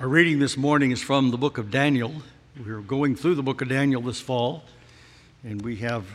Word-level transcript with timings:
Our 0.00 0.06
reading 0.06 0.38
this 0.38 0.56
morning 0.56 0.92
is 0.92 1.02
from 1.02 1.32
the 1.32 1.36
book 1.36 1.58
of 1.58 1.72
Daniel. 1.72 2.12
We're 2.64 2.82
going 2.82 3.16
through 3.16 3.34
the 3.34 3.42
book 3.42 3.62
of 3.62 3.68
Daniel 3.68 4.00
this 4.00 4.20
fall, 4.20 4.62
and 5.42 5.60
we 5.60 5.74
have 5.78 6.06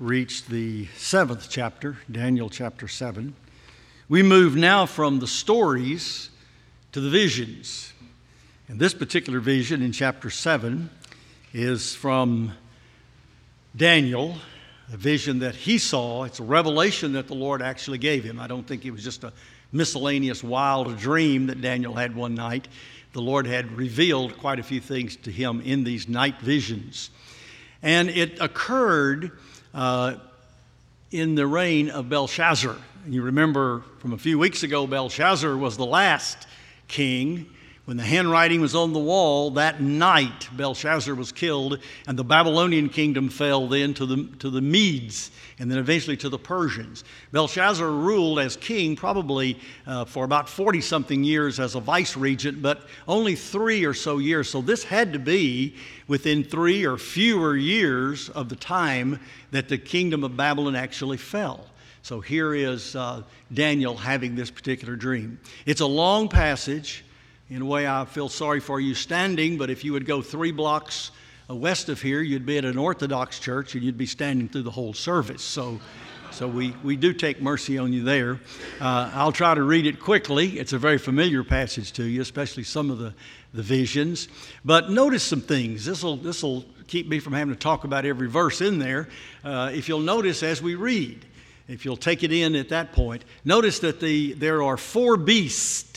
reached 0.00 0.48
the 0.48 0.86
seventh 0.96 1.46
chapter, 1.48 1.98
Daniel 2.10 2.50
chapter 2.50 2.88
7. 2.88 3.36
We 4.08 4.24
move 4.24 4.56
now 4.56 4.86
from 4.86 5.20
the 5.20 5.28
stories 5.28 6.30
to 6.90 7.00
the 7.00 7.10
visions. 7.10 7.92
And 8.66 8.80
this 8.80 8.92
particular 8.92 9.38
vision 9.38 9.82
in 9.82 9.92
chapter 9.92 10.28
7 10.28 10.90
is 11.54 11.94
from 11.94 12.54
Daniel, 13.76 14.34
a 14.92 14.96
vision 14.96 15.38
that 15.38 15.54
he 15.54 15.78
saw. 15.78 16.24
It's 16.24 16.40
a 16.40 16.42
revelation 16.42 17.12
that 17.12 17.28
the 17.28 17.34
Lord 17.34 17.62
actually 17.62 17.98
gave 17.98 18.24
him. 18.24 18.40
I 18.40 18.48
don't 18.48 18.66
think 18.66 18.84
it 18.84 18.90
was 18.90 19.04
just 19.04 19.22
a 19.22 19.32
miscellaneous 19.72 20.42
wild 20.42 20.98
dream 20.98 21.46
that 21.46 21.60
Daniel 21.60 21.94
had 21.94 22.14
one 22.14 22.34
night. 22.34 22.68
The 23.12 23.22
Lord 23.22 23.46
had 23.46 23.72
revealed 23.72 24.38
quite 24.38 24.58
a 24.58 24.62
few 24.62 24.80
things 24.80 25.16
to 25.16 25.30
him 25.30 25.60
in 25.62 25.84
these 25.84 26.08
night 26.08 26.40
visions. 26.40 27.10
And 27.82 28.08
it 28.10 28.40
occurred 28.40 29.32
uh, 29.74 30.16
in 31.10 31.34
the 31.34 31.46
reign 31.46 31.90
of 31.90 32.08
Belshazzar. 32.08 32.76
You 33.08 33.22
remember 33.22 33.82
from 33.98 34.12
a 34.12 34.18
few 34.18 34.38
weeks 34.38 34.62
ago, 34.62 34.86
Belshazzar 34.86 35.56
was 35.56 35.76
the 35.76 35.86
last 35.86 36.46
king 36.86 37.46
when 37.86 37.96
the 37.96 38.02
handwriting 38.04 38.60
was 38.60 38.74
on 38.74 38.92
the 38.92 38.98
wall, 38.98 39.50
that 39.52 39.80
night 39.80 40.48
Belshazzar 40.56 41.14
was 41.14 41.32
killed, 41.32 41.78
and 42.06 42.18
the 42.18 42.24
Babylonian 42.24 42.88
kingdom 42.88 43.28
fell 43.28 43.66
then 43.66 43.94
to 43.94 44.06
the, 44.06 44.28
to 44.38 44.50
the 44.50 44.60
Medes 44.60 45.30
and 45.60 45.70
then 45.70 45.78
eventually 45.78 46.16
to 46.16 46.28
the 46.30 46.38
Persians. 46.38 47.04
Belshazzar 47.32 47.88
ruled 47.88 48.38
as 48.38 48.56
king 48.56 48.96
probably 48.96 49.58
uh, 49.86 50.06
for 50.06 50.24
about 50.24 50.48
40 50.48 50.80
something 50.80 51.22
years 51.22 51.60
as 51.60 51.74
a 51.74 51.80
vice 51.80 52.16
regent, 52.16 52.62
but 52.62 52.86
only 53.06 53.34
three 53.34 53.84
or 53.84 53.92
so 53.92 54.18
years. 54.18 54.48
So 54.48 54.62
this 54.62 54.82
had 54.82 55.12
to 55.12 55.18
be 55.18 55.76
within 56.08 56.44
three 56.44 56.86
or 56.86 56.96
fewer 56.96 57.56
years 57.56 58.30
of 58.30 58.48
the 58.48 58.56
time 58.56 59.20
that 59.50 59.68
the 59.68 59.76
kingdom 59.76 60.24
of 60.24 60.34
Babylon 60.34 60.74
actually 60.74 61.18
fell. 61.18 61.66
So 62.02 62.20
here 62.20 62.54
is 62.54 62.96
uh, 62.96 63.22
Daniel 63.52 63.94
having 63.94 64.34
this 64.34 64.50
particular 64.50 64.96
dream. 64.96 65.38
It's 65.66 65.82
a 65.82 65.86
long 65.86 66.28
passage. 66.28 67.04
In 67.50 67.62
a 67.62 67.66
way, 67.66 67.88
I 67.88 68.04
feel 68.04 68.28
sorry 68.28 68.60
for 68.60 68.78
you 68.78 68.94
standing, 68.94 69.58
but 69.58 69.70
if 69.70 69.82
you 69.82 69.92
would 69.92 70.06
go 70.06 70.22
three 70.22 70.52
blocks 70.52 71.10
uh, 71.50 71.56
west 71.56 71.88
of 71.88 72.00
here, 72.00 72.20
you'd 72.20 72.46
be 72.46 72.58
at 72.58 72.64
an 72.64 72.78
Orthodox 72.78 73.40
church 73.40 73.74
and 73.74 73.82
you'd 73.82 73.98
be 73.98 74.06
standing 74.06 74.48
through 74.48 74.62
the 74.62 74.70
whole 74.70 74.94
service. 74.94 75.42
So, 75.42 75.80
so 76.30 76.46
we, 76.46 76.76
we 76.84 76.94
do 76.94 77.12
take 77.12 77.42
mercy 77.42 77.76
on 77.76 77.92
you 77.92 78.04
there. 78.04 78.38
Uh, 78.80 79.10
I'll 79.14 79.32
try 79.32 79.52
to 79.56 79.64
read 79.64 79.86
it 79.86 79.98
quickly. 79.98 80.60
It's 80.60 80.74
a 80.74 80.78
very 80.78 80.96
familiar 80.96 81.42
passage 81.42 81.90
to 81.94 82.04
you, 82.04 82.20
especially 82.20 82.62
some 82.62 82.88
of 82.88 82.98
the, 82.98 83.14
the 83.52 83.62
visions. 83.62 84.28
But 84.64 84.88
notice 84.88 85.24
some 85.24 85.40
things. 85.40 85.84
This 85.84 86.04
will 86.04 86.18
this 86.18 86.44
will 86.44 86.64
keep 86.86 87.08
me 87.08 87.18
from 87.18 87.32
having 87.32 87.52
to 87.52 87.58
talk 87.58 87.82
about 87.82 88.04
every 88.04 88.28
verse 88.28 88.60
in 88.60 88.78
there. 88.78 89.08
Uh, 89.42 89.72
if 89.74 89.88
you'll 89.88 89.98
notice 89.98 90.44
as 90.44 90.62
we 90.62 90.76
read, 90.76 91.26
if 91.66 91.84
you'll 91.84 91.96
take 91.96 92.22
it 92.22 92.32
in 92.32 92.54
at 92.54 92.68
that 92.68 92.92
point, 92.92 93.24
notice 93.44 93.80
that 93.80 93.98
the, 93.98 94.34
there 94.34 94.62
are 94.62 94.76
four 94.76 95.16
beasts 95.16 95.89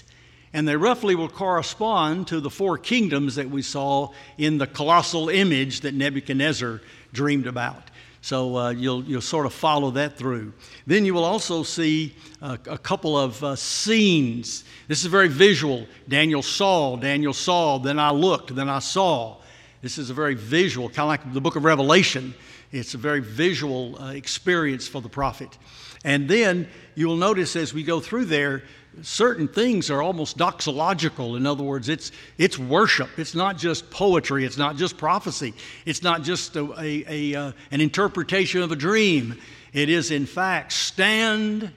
and 0.53 0.67
they 0.67 0.75
roughly 0.75 1.15
will 1.15 1.29
correspond 1.29 2.27
to 2.27 2.39
the 2.39 2.49
four 2.49 2.77
kingdoms 2.77 3.35
that 3.35 3.49
we 3.49 3.61
saw 3.61 4.11
in 4.37 4.59
the 4.59 4.67
colossal 4.67 5.29
image 5.29 5.81
that 5.81 5.93
Nebuchadnezzar 5.93 6.79
dreamed 7.11 7.47
about. 7.47 7.89
So 8.21 8.55
uh, 8.55 8.69
you'll, 8.69 9.03
you'll 9.03 9.19
sort 9.19 9.45
of 9.45 9.53
follow 9.53 9.91
that 9.91 10.17
through. 10.17 10.53
Then 10.87 11.03
you 11.03 11.13
will 11.13 11.25
also 11.25 11.63
see 11.63 12.15
uh, 12.41 12.57
a 12.67 12.77
couple 12.77 13.17
of 13.17 13.43
uh, 13.43 13.55
scenes. 13.57 14.63
This 14.87 15.01
is 15.01 15.07
very 15.07 15.27
visual. 15.27 15.87
Daniel 16.07 16.41
saw, 16.41 16.95
Daniel 16.95 17.33
saw, 17.33 17.79
then 17.79 17.99
I 17.99 18.11
looked, 18.11 18.55
then 18.55 18.69
I 18.69 18.79
saw. 18.79 19.37
This 19.81 19.97
is 19.97 20.09
a 20.09 20.13
very 20.13 20.35
visual, 20.35 20.87
kind 20.87 20.99
of 20.99 21.07
like 21.07 21.33
the 21.33 21.41
book 21.41 21.57
of 21.57 21.65
Revelation. 21.65 22.33
It's 22.71 22.93
a 22.93 22.97
very 22.97 23.19
visual 23.19 24.01
uh, 24.01 24.11
experience 24.11 24.87
for 24.87 25.01
the 25.01 25.09
prophet. 25.09 25.57
And 26.05 26.29
then 26.29 26.69
you 26.95 27.07
will 27.07 27.17
notice 27.17 27.57
as 27.57 27.73
we 27.73 27.83
go 27.83 27.99
through 27.99 28.25
there, 28.25 28.63
certain 29.01 29.47
things 29.47 29.89
are 29.89 30.01
almost 30.01 30.37
doxological. 30.37 31.35
In 31.35 31.45
other 31.45 31.63
words, 31.63 31.89
it's, 31.89 32.11
it's 32.37 32.59
worship. 32.59 33.09
It's 33.17 33.35
not 33.35 33.57
just 33.57 33.89
poetry. 33.89 34.45
It's 34.45 34.57
not 34.57 34.75
just 34.75 34.97
prophecy. 34.97 35.53
It's 35.85 36.03
not 36.03 36.23
just 36.23 36.55
a, 36.55 36.73
a, 36.79 37.05
a 37.07 37.39
uh, 37.39 37.51
an 37.71 37.81
interpretation 37.81 38.61
of 38.61 38.71
a 38.71 38.75
dream. 38.75 39.39
It 39.73 39.89
is, 39.89 40.11
in 40.11 40.25
fact, 40.25 40.73
stand 40.73 41.71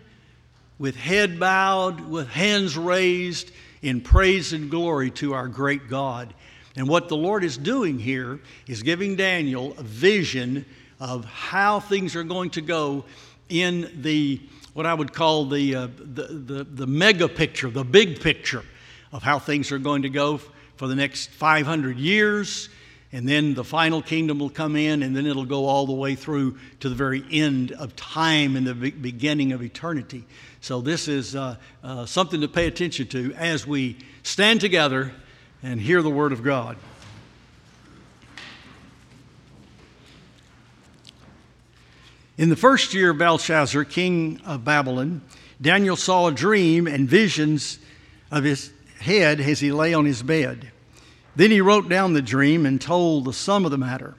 with 0.79 0.97
head 0.97 1.41
bowed, 1.41 2.01
with 2.01 2.29
hands 2.29 2.77
raised 2.77 3.51
in 3.83 4.01
praise 4.01 4.53
and 4.53 4.71
glory 4.71 5.11
to 5.13 5.33
our 5.33 5.49
great 5.49 5.89
God. 5.89 6.35
And 6.77 6.89
what 6.89 7.09
the 7.09 7.17
Lord 7.17 7.43
is 7.43 7.57
doing 7.57 7.99
here 7.99 8.41
is 8.67 8.83
giving 8.83 9.17
Daniel 9.17 9.75
a 9.79 9.83
vision 9.83 10.67
of 11.01 11.25
how 11.25 11.81
things 11.81 12.15
are 12.15 12.25
going 12.25 12.51
to 12.51 12.61
go 12.61 13.05
in 13.49 13.91
the 14.03 14.41
what 14.77 14.85
I 14.85 14.93
would 14.93 15.15
call 15.15 15.47
the, 15.47 15.75
uh, 15.75 15.89
the, 15.97 16.27
the, 16.27 16.65
the 16.65 16.87
mega 16.87 17.31
picture, 17.31 17.71
the 17.71 17.83
big 17.83 18.21
picture 18.21 18.63
of 19.11 19.23
how 19.23 19.39
things 19.39 19.73
are 19.73 19.79
going 19.79 20.03
to 20.03 20.11
go 20.11 20.37
for 20.77 20.87
the 20.87 20.95
next 20.95 21.31
500 21.31 21.97
years. 21.97 22.69
And 23.11 23.27
then 23.27 23.55
the 23.55 23.65
final 23.65 24.03
kingdom 24.03 24.39
will 24.39 24.51
come 24.51 24.77
in, 24.77 25.03
and 25.03 25.17
then 25.17 25.25
it'll 25.25 25.47
go 25.47 25.65
all 25.65 25.87
the 25.87 25.95
way 25.95 26.15
through 26.15 26.59
to 26.81 26.91
the 26.91 26.95
very 26.95 27.25
end 27.33 27.73
of 27.73 27.97
time 27.97 28.55
and 28.55 28.67
the 28.67 28.75
beginning 28.75 29.53
of 29.53 29.63
eternity. 29.63 30.27
So, 30.61 30.83
this 30.83 31.09
is 31.09 31.35
uh, 31.35 31.57
uh, 31.83 32.05
something 32.05 32.43
to 32.43 32.49
pay 32.49 32.67
attention 32.67 33.07
to 33.09 33.33
as 33.33 33.67
we 33.67 33.97
stand 34.25 34.61
together 34.61 35.11
and 35.63 35.81
hear 35.81 36.03
the 36.03 36.11
Word 36.11 36.33
of 36.33 36.43
God. 36.43 36.77
In 42.39 42.51
the 42.51 42.57
first 42.57 42.93
year 42.93 43.11
of 43.11 43.19
Belshazzar, 43.19 43.85
king 43.85 44.43
of 44.45 44.63
Babylon, 44.63 45.23
Daniel 45.61 45.97
saw 45.97 46.27
a 46.27 46.33
dream 46.33 46.87
and 46.87 47.09
visions 47.09 47.79
of 48.31 48.45
his 48.45 48.73
head 49.01 49.41
as 49.41 49.61
he 49.61 49.73
lay 49.73 49.95
on 49.95 50.05
his 50.05 50.23
bed. 50.23 50.71
Then 51.35 51.51
he 51.51 51.63
wrote 51.63 51.89
down 51.89 52.13
the 52.13 52.21
dream 52.21 52.67
and 52.67 52.79
told 52.79 53.25
the 53.25 53.33
sum 53.33 53.65
of 53.65 53.71
the 53.71 53.79
matter. 53.79 54.17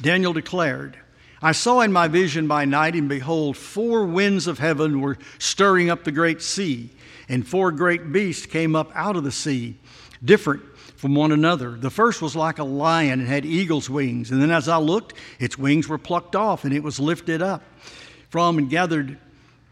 Daniel 0.00 0.32
declared, 0.32 0.98
I 1.42 1.50
saw 1.50 1.80
in 1.80 1.92
my 1.92 2.06
vision 2.06 2.46
by 2.46 2.64
night, 2.64 2.94
and 2.94 3.08
behold, 3.08 3.56
four 3.56 4.04
winds 4.04 4.46
of 4.46 4.60
heaven 4.60 5.00
were 5.00 5.18
stirring 5.38 5.90
up 5.90 6.04
the 6.04 6.12
great 6.12 6.42
sea, 6.42 6.90
and 7.28 7.46
four 7.46 7.72
great 7.72 8.12
beasts 8.12 8.46
came 8.46 8.76
up 8.76 8.92
out 8.94 9.16
of 9.16 9.24
the 9.24 9.32
sea, 9.32 9.76
different 10.24 10.67
from 10.98 11.14
one 11.14 11.30
another. 11.30 11.70
The 11.70 11.90
first 11.90 12.20
was 12.20 12.34
like 12.34 12.58
a 12.58 12.64
lion 12.64 13.20
and 13.20 13.28
had 13.28 13.46
eagle's 13.46 13.88
wings. 13.88 14.32
And 14.32 14.42
then 14.42 14.50
as 14.50 14.68
I 14.68 14.78
looked, 14.78 15.14
its 15.38 15.56
wings 15.56 15.88
were 15.88 15.96
plucked 15.96 16.34
off 16.34 16.64
and 16.64 16.74
it 16.74 16.82
was 16.82 16.98
lifted 16.98 17.40
up 17.40 17.62
from 18.30 18.58
and 18.58 18.68
gathered 18.68 19.16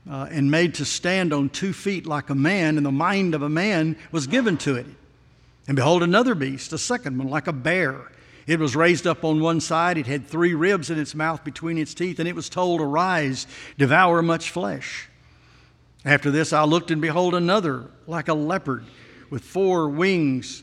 uh, 0.08 0.28
and 0.30 0.52
made 0.52 0.74
to 0.74 0.84
stand 0.84 1.32
on 1.32 1.48
two 1.48 1.72
feet 1.72 2.06
like 2.06 2.30
a 2.30 2.34
man, 2.36 2.76
and 2.76 2.86
the 2.86 2.92
mind 2.92 3.34
of 3.34 3.42
a 3.42 3.48
man 3.48 3.96
was 4.12 4.28
given 4.28 4.56
to 4.56 4.76
it. 4.76 4.86
And 5.66 5.74
behold, 5.74 6.04
another 6.04 6.36
beast, 6.36 6.72
a 6.72 6.78
second 6.78 7.18
one, 7.18 7.28
like 7.28 7.48
a 7.48 7.52
bear. 7.52 8.12
It 8.46 8.60
was 8.60 8.76
raised 8.76 9.08
up 9.08 9.24
on 9.24 9.40
one 9.40 9.60
side. 9.60 9.98
It 9.98 10.06
had 10.06 10.28
three 10.28 10.54
ribs 10.54 10.90
in 10.90 10.98
its 11.00 11.12
mouth 11.12 11.42
between 11.42 11.76
its 11.76 11.92
teeth, 11.92 12.20
and 12.20 12.28
it 12.28 12.36
was 12.36 12.48
told, 12.48 12.80
Arise, 12.80 13.48
devour 13.76 14.22
much 14.22 14.50
flesh. 14.50 15.08
After 16.04 16.30
this, 16.30 16.52
I 16.52 16.62
looked, 16.62 16.92
and 16.92 17.02
behold, 17.02 17.34
another, 17.34 17.90
like 18.06 18.28
a 18.28 18.34
leopard, 18.34 18.84
with 19.28 19.42
four 19.42 19.88
wings 19.88 20.62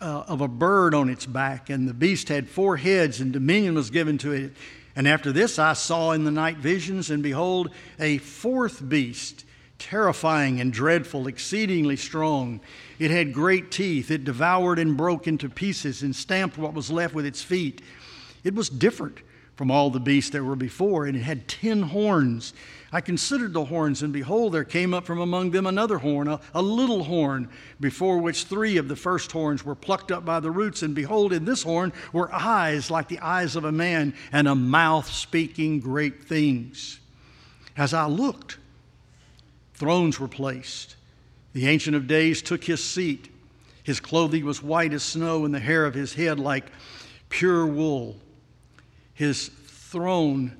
uh, 0.00 0.24
of 0.26 0.40
a 0.40 0.48
bird 0.48 0.94
on 0.94 1.08
its 1.08 1.26
back, 1.26 1.70
and 1.70 1.88
the 1.88 1.94
beast 1.94 2.28
had 2.28 2.48
four 2.48 2.76
heads, 2.76 3.20
and 3.20 3.32
dominion 3.32 3.74
was 3.74 3.90
given 3.90 4.18
to 4.18 4.32
it. 4.32 4.52
And 4.96 5.06
after 5.06 5.32
this, 5.32 5.58
I 5.58 5.74
saw 5.74 6.12
in 6.12 6.24
the 6.24 6.30
night 6.30 6.58
visions, 6.58 7.10
and 7.10 7.22
behold, 7.22 7.70
a 7.98 8.18
fourth 8.18 8.88
beast, 8.88 9.44
terrifying 9.78 10.60
and 10.60 10.72
dreadful, 10.72 11.26
exceedingly 11.26 11.96
strong. 11.96 12.60
It 12.98 13.10
had 13.10 13.32
great 13.32 13.70
teeth. 13.70 14.10
It 14.10 14.24
devoured 14.24 14.78
and 14.78 14.96
broke 14.96 15.28
into 15.28 15.48
pieces 15.48 16.02
and 16.02 16.14
stamped 16.14 16.58
what 16.58 16.74
was 16.74 16.90
left 16.90 17.14
with 17.14 17.26
its 17.26 17.42
feet. 17.42 17.82
It 18.44 18.54
was 18.54 18.68
different 18.68 19.18
from 19.58 19.72
all 19.72 19.90
the 19.90 19.98
beasts 19.98 20.30
that 20.30 20.44
were 20.44 20.54
before, 20.54 21.06
and 21.06 21.16
it 21.16 21.22
had 21.22 21.48
ten 21.48 21.82
horns. 21.82 22.52
I 22.92 23.00
considered 23.00 23.52
the 23.52 23.64
horns, 23.64 24.04
and 24.04 24.12
behold, 24.12 24.54
there 24.54 24.62
came 24.62 24.94
up 24.94 25.04
from 25.04 25.20
among 25.20 25.50
them 25.50 25.66
another 25.66 25.98
horn, 25.98 26.28
a, 26.28 26.38
a, 26.54 26.62
little 26.62 27.02
horn, 27.02 27.48
before 27.80 28.18
which 28.18 28.44
three 28.44 28.76
of 28.76 28.86
the 28.86 28.94
first 28.94 29.32
horns 29.32 29.64
were 29.64 29.74
plucked 29.74 30.12
up 30.12 30.24
by 30.24 30.38
the 30.38 30.52
roots. 30.52 30.84
And 30.84 30.94
behold, 30.94 31.32
in 31.32 31.44
this 31.44 31.64
horn 31.64 31.92
were 32.12 32.32
eyes 32.32 32.88
like 32.88 33.08
the 33.08 33.18
eyes 33.18 33.56
of 33.56 33.64
a 33.64 33.72
man, 33.72 34.14
and 34.30 34.46
a 34.46 34.54
mouth 34.54 35.10
speaking 35.10 35.80
great 35.80 36.22
things. 36.22 37.00
As 37.76 37.92
I 37.92 38.06
looked, 38.06 38.58
thrones 39.74 40.20
were 40.20 40.28
placed. 40.28 40.94
The 41.52 41.66
Ancient 41.66 41.96
of 41.96 42.06
Days 42.06 42.42
took 42.42 42.62
his 42.62 42.82
seat. 42.84 43.28
His 43.82 43.98
clothing 43.98 44.44
was 44.44 44.62
white 44.62 44.92
as 44.92 45.02
snow, 45.02 45.44
and 45.44 45.52
the 45.52 45.58
hair 45.58 45.84
of 45.84 45.94
his 45.94 46.14
head 46.14 46.38
like 46.38 46.66
pure 47.28 47.66
wool. 47.66 48.20
His 49.18 49.48
throne 49.48 50.56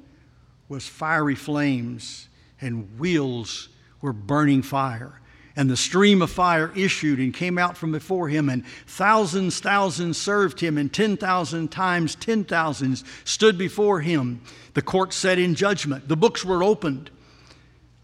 was 0.69 0.85
fiery 0.85 1.37
flames, 1.37 2.27
and 2.61 2.99
wheels 2.99 3.69
were 4.01 4.13
burning 4.13 4.63
fire. 4.63 5.21
And 5.55 5.71
the 5.71 5.77
stream 5.77 6.23
of 6.23 6.31
fire 6.33 6.73
issued 6.75 7.21
and 7.21 7.33
came 7.33 7.57
out 7.57 7.77
from 7.77 7.93
before 7.93 8.29
him, 8.29 8.49
and 8.49 8.67
thousands, 8.89 9.61
thousands 9.61 10.19
served 10.19 10.59
him, 10.59 10.77
and 10.77 10.93
10,000 10.93 11.69
times 11.69 12.17
10,000s 12.17 13.05
stood 13.23 13.59
before 13.59 14.01
him. 14.01 14.41
The 14.75 14.83
court 14.83 15.13
sat 15.13 15.39
in 15.39 15.55
judgment. 15.55 16.09
The 16.09 16.17
books 16.17 16.45
were 16.45 16.65
opened. 16.65 17.13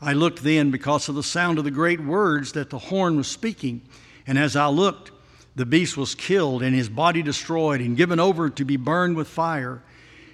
I 0.01 0.13
looked 0.13 0.45
then 0.45 0.71
because 0.71 1.09
of 1.09 1.17
the 1.17 1.25
sound 1.25 1.59
of 1.59 1.65
the 1.65 1.73
great 1.73 2.01
words 2.01 2.53
that 2.53 2.71
the 2.71 2.79
horn 2.79 3.17
was 3.17 3.27
speaking. 3.27 3.83
And 4.25 4.39
as 4.39 4.55
I 4.55 4.69
looked, 4.69 5.11
the 5.57 5.67
beast 5.67 5.97
was 5.97 6.15
killed, 6.15 6.63
and 6.63 6.77
his 6.77 6.89
body 6.89 7.25
destroyed, 7.25 7.81
and 7.81 7.97
given 7.97 8.21
over 8.21 8.51
to 8.51 8.65
be 8.65 8.77
burned 8.77 9.17
with 9.17 9.27
fire. 9.27 9.83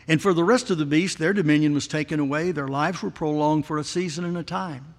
And 0.08 0.20
for 0.20 0.34
the 0.34 0.44
rest 0.44 0.70
of 0.70 0.78
the 0.78 0.86
beasts, 0.86 1.18
their 1.18 1.32
dominion 1.32 1.74
was 1.74 1.86
taken 1.86 2.18
away, 2.20 2.52
their 2.52 2.68
lives 2.68 3.02
were 3.02 3.10
prolonged 3.10 3.66
for 3.66 3.78
a 3.78 3.84
season 3.84 4.24
and 4.24 4.36
a 4.36 4.42
time. 4.42 4.94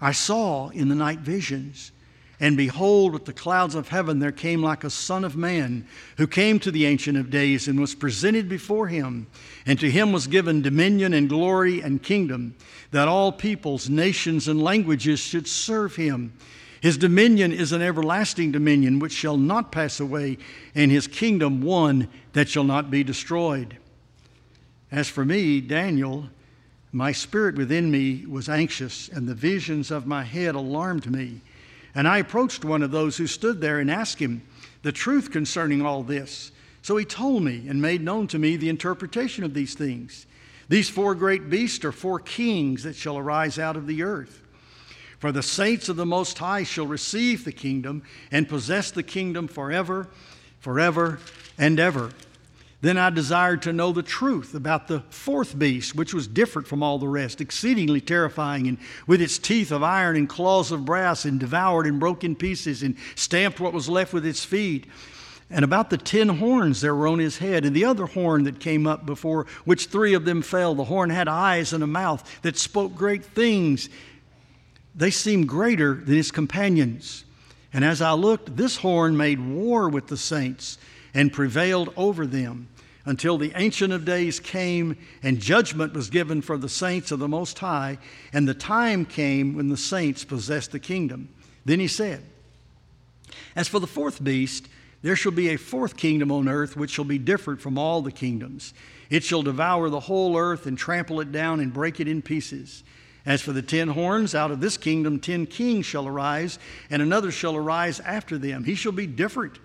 I 0.00 0.12
saw 0.12 0.68
in 0.70 0.88
the 0.88 0.94
night 0.94 1.20
visions, 1.20 1.92
and 2.40 2.56
behold, 2.56 3.12
with 3.12 3.24
the 3.24 3.32
clouds 3.32 3.76
of 3.76 3.88
heaven 3.88 4.18
there 4.18 4.32
came 4.32 4.60
like 4.62 4.82
a 4.82 4.90
Son 4.90 5.22
of 5.22 5.36
Man, 5.36 5.86
who 6.16 6.26
came 6.26 6.58
to 6.58 6.72
the 6.72 6.86
Ancient 6.86 7.16
of 7.16 7.30
Days 7.30 7.68
and 7.68 7.78
was 7.78 7.94
presented 7.94 8.48
before 8.48 8.88
him. 8.88 9.28
And 9.64 9.78
to 9.78 9.88
him 9.88 10.10
was 10.10 10.26
given 10.26 10.60
dominion 10.60 11.14
and 11.14 11.28
glory 11.28 11.80
and 11.80 12.02
kingdom, 12.02 12.56
that 12.90 13.06
all 13.06 13.30
peoples, 13.30 13.88
nations, 13.88 14.48
and 14.48 14.60
languages 14.60 15.20
should 15.20 15.46
serve 15.46 15.94
him. 15.94 16.32
His 16.80 16.98
dominion 16.98 17.52
is 17.52 17.70
an 17.70 17.80
everlasting 17.80 18.50
dominion 18.50 18.98
which 18.98 19.12
shall 19.12 19.36
not 19.36 19.70
pass 19.70 20.00
away, 20.00 20.36
and 20.74 20.90
his 20.90 21.06
kingdom 21.06 21.62
one 21.62 22.08
that 22.32 22.48
shall 22.48 22.64
not 22.64 22.90
be 22.90 23.04
destroyed. 23.04 23.78
As 24.92 25.08
for 25.08 25.24
me, 25.24 25.62
Daniel, 25.62 26.28
my 26.92 27.12
spirit 27.12 27.56
within 27.56 27.90
me 27.90 28.26
was 28.26 28.50
anxious, 28.50 29.08
and 29.08 29.26
the 29.26 29.34
visions 29.34 29.90
of 29.90 30.06
my 30.06 30.22
head 30.22 30.54
alarmed 30.54 31.10
me. 31.10 31.40
And 31.94 32.06
I 32.06 32.18
approached 32.18 32.62
one 32.62 32.82
of 32.82 32.90
those 32.90 33.16
who 33.16 33.26
stood 33.26 33.62
there 33.62 33.78
and 33.78 33.90
asked 33.90 34.18
him 34.18 34.42
the 34.82 34.92
truth 34.92 35.30
concerning 35.30 35.80
all 35.80 36.02
this. 36.02 36.52
So 36.82 36.98
he 36.98 37.06
told 37.06 37.42
me 37.42 37.66
and 37.68 37.80
made 37.80 38.02
known 38.02 38.26
to 38.28 38.38
me 38.38 38.56
the 38.56 38.68
interpretation 38.68 39.44
of 39.44 39.54
these 39.54 39.74
things. 39.74 40.26
These 40.68 40.90
four 40.90 41.14
great 41.14 41.48
beasts 41.48 41.84
are 41.86 41.92
four 41.92 42.18
kings 42.18 42.82
that 42.82 42.96
shall 42.96 43.16
arise 43.16 43.58
out 43.58 43.76
of 43.76 43.86
the 43.86 44.02
earth. 44.02 44.42
For 45.18 45.32
the 45.32 45.42
saints 45.42 45.88
of 45.88 45.96
the 45.96 46.04
Most 46.04 46.36
High 46.38 46.64
shall 46.64 46.86
receive 46.86 47.44
the 47.44 47.52
kingdom 47.52 48.02
and 48.30 48.48
possess 48.48 48.90
the 48.90 49.02
kingdom 49.02 49.48
forever, 49.48 50.08
forever, 50.60 51.18
and 51.56 51.80
ever. 51.80 52.10
Then 52.82 52.98
I 52.98 53.10
desired 53.10 53.62
to 53.62 53.72
know 53.72 53.92
the 53.92 54.02
truth 54.02 54.54
about 54.54 54.88
the 54.88 55.00
fourth 55.08 55.56
beast, 55.56 55.94
which 55.94 56.12
was 56.12 56.26
different 56.26 56.66
from 56.66 56.82
all 56.82 56.98
the 56.98 57.06
rest, 57.06 57.40
exceedingly 57.40 58.00
terrifying, 58.00 58.66
and 58.66 58.76
with 59.06 59.22
its 59.22 59.38
teeth 59.38 59.70
of 59.70 59.84
iron 59.84 60.16
and 60.16 60.28
claws 60.28 60.72
of 60.72 60.84
brass, 60.84 61.24
and 61.24 61.38
devoured 61.38 61.86
and 61.86 62.00
broke 62.00 62.24
in 62.24 62.34
pieces, 62.34 62.82
and 62.82 62.96
stamped 63.14 63.60
what 63.60 63.72
was 63.72 63.88
left 63.88 64.12
with 64.12 64.26
its 64.26 64.44
feet. 64.44 64.86
And 65.48 65.64
about 65.64 65.90
the 65.90 65.96
ten 65.96 66.28
horns 66.28 66.80
there 66.80 66.94
were 66.94 67.06
on 67.06 67.20
his 67.20 67.38
head, 67.38 67.64
and 67.64 67.74
the 67.76 67.84
other 67.84 68.06
horn 68.06 68.42
that 68.44 68.58
came 68.58 68.88
up 68.88 69.06
before 69.06 69.46
which 69.64 69.86
three 69.86 70.14
of 70.14 70.24
them 70.24 70.42
fell. 70.42 70.74
The 70.74 70.84
horn 70.84 71.10
had 71.10 71.28
eyes 71.28 71.72
and 71.72 71.84
a 71.84 71.86
mouth 71.86 72.40
that 72.42 72.58
spoke 72.58 72.96
great 72.96 73.24
things. 73.24 73.88
They 74.92 75.12
seemed 75.12 75.48
greater 75.48 75.94
than 75.94 76.16
his 76.16 76.32
companions. 76.32 77.24
And 77.72 77.84
as 77.84 78.02
I 78.02 78.12
looked, 78.14 78.56
this 78.56 78.78
horn 78.78 79.16
made 79.16 79.38
war 79.38 79.88
with 79.88 80.08
the 80.08 80.16
saints 80.16 80.78
and 81.14 81.32
prevailed 81.32 81.92
over 81.96 82.26
them 82.26 82.68
until 83.04 83.38
the 83.38 83.52
Ancient 83.56 83.92
of 83.92 84.04
Days 84.04 84.38
came 84.38 84.96
and 85.22 85.40
judgment 85.40 85.92
was 85.92 86.10
given 86.10 86.42
for 86.42 86.56
the 86.56 86.68
saints 86.68 87.10
of 87.10 87.18
the 87.18 87.28
Most 87.28 87.58
High, 87.58 87.98
and 88.32 88.46
the 88.46 88.54
time 88.54 89.04
came 89.04 89.54
when 89.54 89.68
the 89.68 89.76
saints 89.76 90.24
possessed 90.24 90.72
the 90.72 90.78
kingdom. 90.78 91.28
Then 91.64 91.80
he 91.80 91.88
said, 91.88 92.22
As 93.56 93.68
for 93.68 93.80
the 93.80 93.86
fourth 93.86 94.22
beast, 94.22 94.68
there 95.02 95.16
shall 95.16 95.32
be 95.32 95.48
a 95.48 95.56
fourth 95.56 95.96
kingdom 95.96 96.30
on 96.30 96.48
earth 96.48 96.76
which 96.76 96.90
shall 96.90 97.04
be 97.04 97.18
different 97.18 97.60
from 97.60 97.76
all 97.76 98.02
the 98.02 98.12
kingdoms. 98.12 98.72
It 99.10 99.24
shall 99.24 99.42
devour 99.42 99.90
the 99.90 100.00
whole 100.00 100.36
earth 100.36 100.66
and 100.66 100.78
trample 100.78 101.20
it 101.20 101.32
down 101.32 101.60
and 101.60 101.72
break 101.72 101.98
it 101.98 102.08
in 102.08 102.22
pieces. 102.22 102.84
As 103.26 103.40
for 103.40 103.52
the 103.52 103.62
ten 103.62 103.88
horns, 103.88 104.34
out 104.34 104.50
of 104.50 104.60
this 104.60 104.76
kingdom 104.76 105.18
ten 105.20 105.46
kings 105.46 105.86
shall 105.86 106.08
arise, 106.08 106.58
and 106.88 107.02
another 107.02 107.30
shall 107.30 107.56
arise 107.56 108.00
after 108.00 108.38
them. 108.38 108.64
He 108.64 108.74
shall 108.74 108.92
be 108.92 109.06
different 109.06 109.58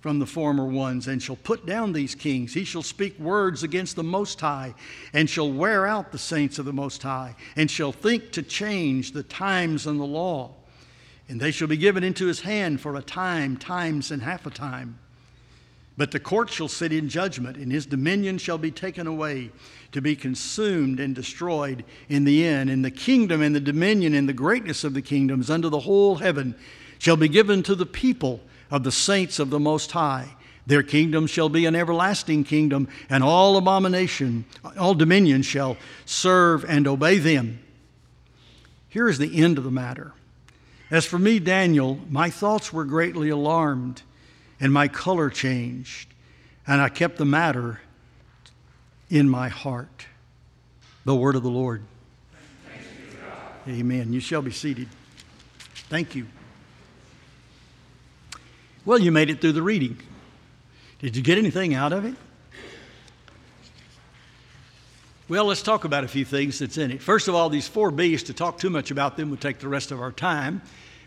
from 0.00 0.18
the 0.18 0.26
former 0.26 0.64
ones, 0.64 1.08
and 1.08 1.20
shall 1.22 1.36
put 1.36 1.66
down 1.66 1.92
these 1.92 2.14
kings. 2.14 2.54
He 2.54 2.64
shall 2.64 2.82
speak 2.82 3.18
words 3.18 3.62
against 3.62 3.96
the 3.96 4.04
Most 4.04 4.40
High, 4.40 4.74
and 5.12 5.28
shall 5.28 5.50
wear 5.50 5.86
out 5.86 6.12
the 6.12 6.18
saints 6.18 6.58
of 6.58 6.64
the 6.64 6.72
Most 6.72 7.02
High, 7.02 7.34
and 7.56 7.70
shall 7.70 7.92
think 7.92 8.30
to 8.32 8.42
change 8.42 9.12
the 9.12 9.24
times 9.24 9.86
and 9.86 9.98
the 9.98 10.04
law. 10.04 10.54
And 11.28 11.40
they 11.40 11.50
shall 11.50 11.68
be 11.68 11.76
given 11.76 12.04
into 12.04 12.26
his 12.26 12.40
hand 12.40 12.80
for 12.80 12.96
a 12.96 13.02
time, 13.02 13.56
times, 13.56 14.10
and 14.10 14.22
half 14.22 14.46
a 14.46 14.50
time. 14.50 14.98
But 15.98 16.12
the 16.12 16.20
court 16.20 16.48
shall 16.48 16.68
sit 16.68 16.92
in 16.92 17.08
judgment, 17.08 17.56
and 17.56 17.72
his 17.72 17.84
dominion 17.84 18.38
shall 18.38 18.56
be 18.56 18.70
taken 18.70 19.08
away, 19.08 19.50
to 19.90 20.00
be 20.00 20.14
consumed 20.14 21.00
and 21.00 21.12
destroyed 21.12 21.84
in 22.08 22.22
the 22.22 22.46
end. 22.46 22.70
And 22.70 22.84
the 22.84 22.90
kingdom 22.92 23.42
and 23.42 23.52
the 23.52 23.60
dominion 23.60 24.14
and 24.14 24.28
the 24.28 24.32
greatness 24.32 24.84
of 24.84 24.94
the 24.94 25.02
kingdoms 25.02 25.50
under 25.50 25.68
the 25.68 25.80
whole 25.80 26.14
heaven 26.14 26.54
shall 26.98 27.16
be 27.16 27.28
given 27.28 27.64
to 27.64 27.74
the 27.74 27.84
people 27.84 28.40
of 28.70 28.84
the 28.84 28.92
saints 28.92 29.38
of 29.38 29.50
the 29.50 29.58
Most 29.58 29.92
High. 29.92 30.34
Their 30.66 30.82
kingdom 30.82 31.26
shall 31.26 31.48
be 31.48 31.64
an 31.64 31.74
everlasting 31.74 32.44
kingdom, 32.44 32.88
and 33.08 33.24
all 33.24 33.56
abomination, 33.56 34.44
all 34.78 34.94
dominion 34.94 35.42
shall 35.42 35.78
serve 36.04 36.64
and 36.66 36.86
obey 36.86 37.18
them. 37.18 37.60
Here 38.88 39.08
is 39.08 39.18
the 39.18 39.42
end 39.42 39.56
of 39.56 39.64
the 39.64 39.70
matter. 39.70 40.12
As 40.90 41.06
for 41.06 41.18
me, 41.18 41.38
Daniel, 41.38 42.00
my 42.10 42.30
thoughts 42.30 42.72
were 42.72 42.84
greatly 42.84 43.30
alarmed, 43.30 44.02
and 44.60 44.72
my 44.72 44.88
color 44.88 45.30
changed, 45.30 46.08
and 46.66 46.80
I 46.80 46.88
kept 46.88 47.16
the 47.16 47.24
matter 47.24 47.80
in 49.08 49.28
my 49.28 49.48
heart. 49.48 50.06
The 51.04 51.14
word 51.14 51.36
of 51.36 51.42
the 51.42 51.50
Lord. 51.50 51.82
Amen. 53.66 54.12
You 54.12 54.20
shall 54.20 54.42
be 54.42 54.50
seated. 54.50 54.88
Thank 55.88 56.14
you. 56.14 56.26
Well, 58.84 58.98
you 58.98 59.12
made 59.12 59.30
it 59.30 59.40
through 59.40 59.52
the 59.52 59.62
reading. 59.62 59.98
Did 61.00 61.16
you 61.16 61.22
get 61.22 61.38
anything 61.38 61.74
out 61.74 61.92
of 61.92 62.04
it? 62.04 62.14
Well, 65.28 65.44
let's 65.44 65.62
talk 65.62 65.84
about 65.84 66.04
a 66.04 66.08
few 66.08 66.24
things 66.24 66.58
that's 66.58 66.78
in 66.78 66.90
it. 66.90 67.02
First 67.02 67.28
of 67.28 67.34
all, 67.34 67.50
these 67.50 67.68
four 67.68 67.90
beasts, 67.90 68.28
to 68.28 68.34
talk 68.34 68.58
too 68.58 68.70
much 68.70 68.90
about 68.90 69.16
them 69.16 69.28
would 69.30 69.42
take 69.42 69.58
the 69.58 69.68
rest 69.68 69.90
of 69.90 70.00
our 70.00 70.10
time. 70.10 70.62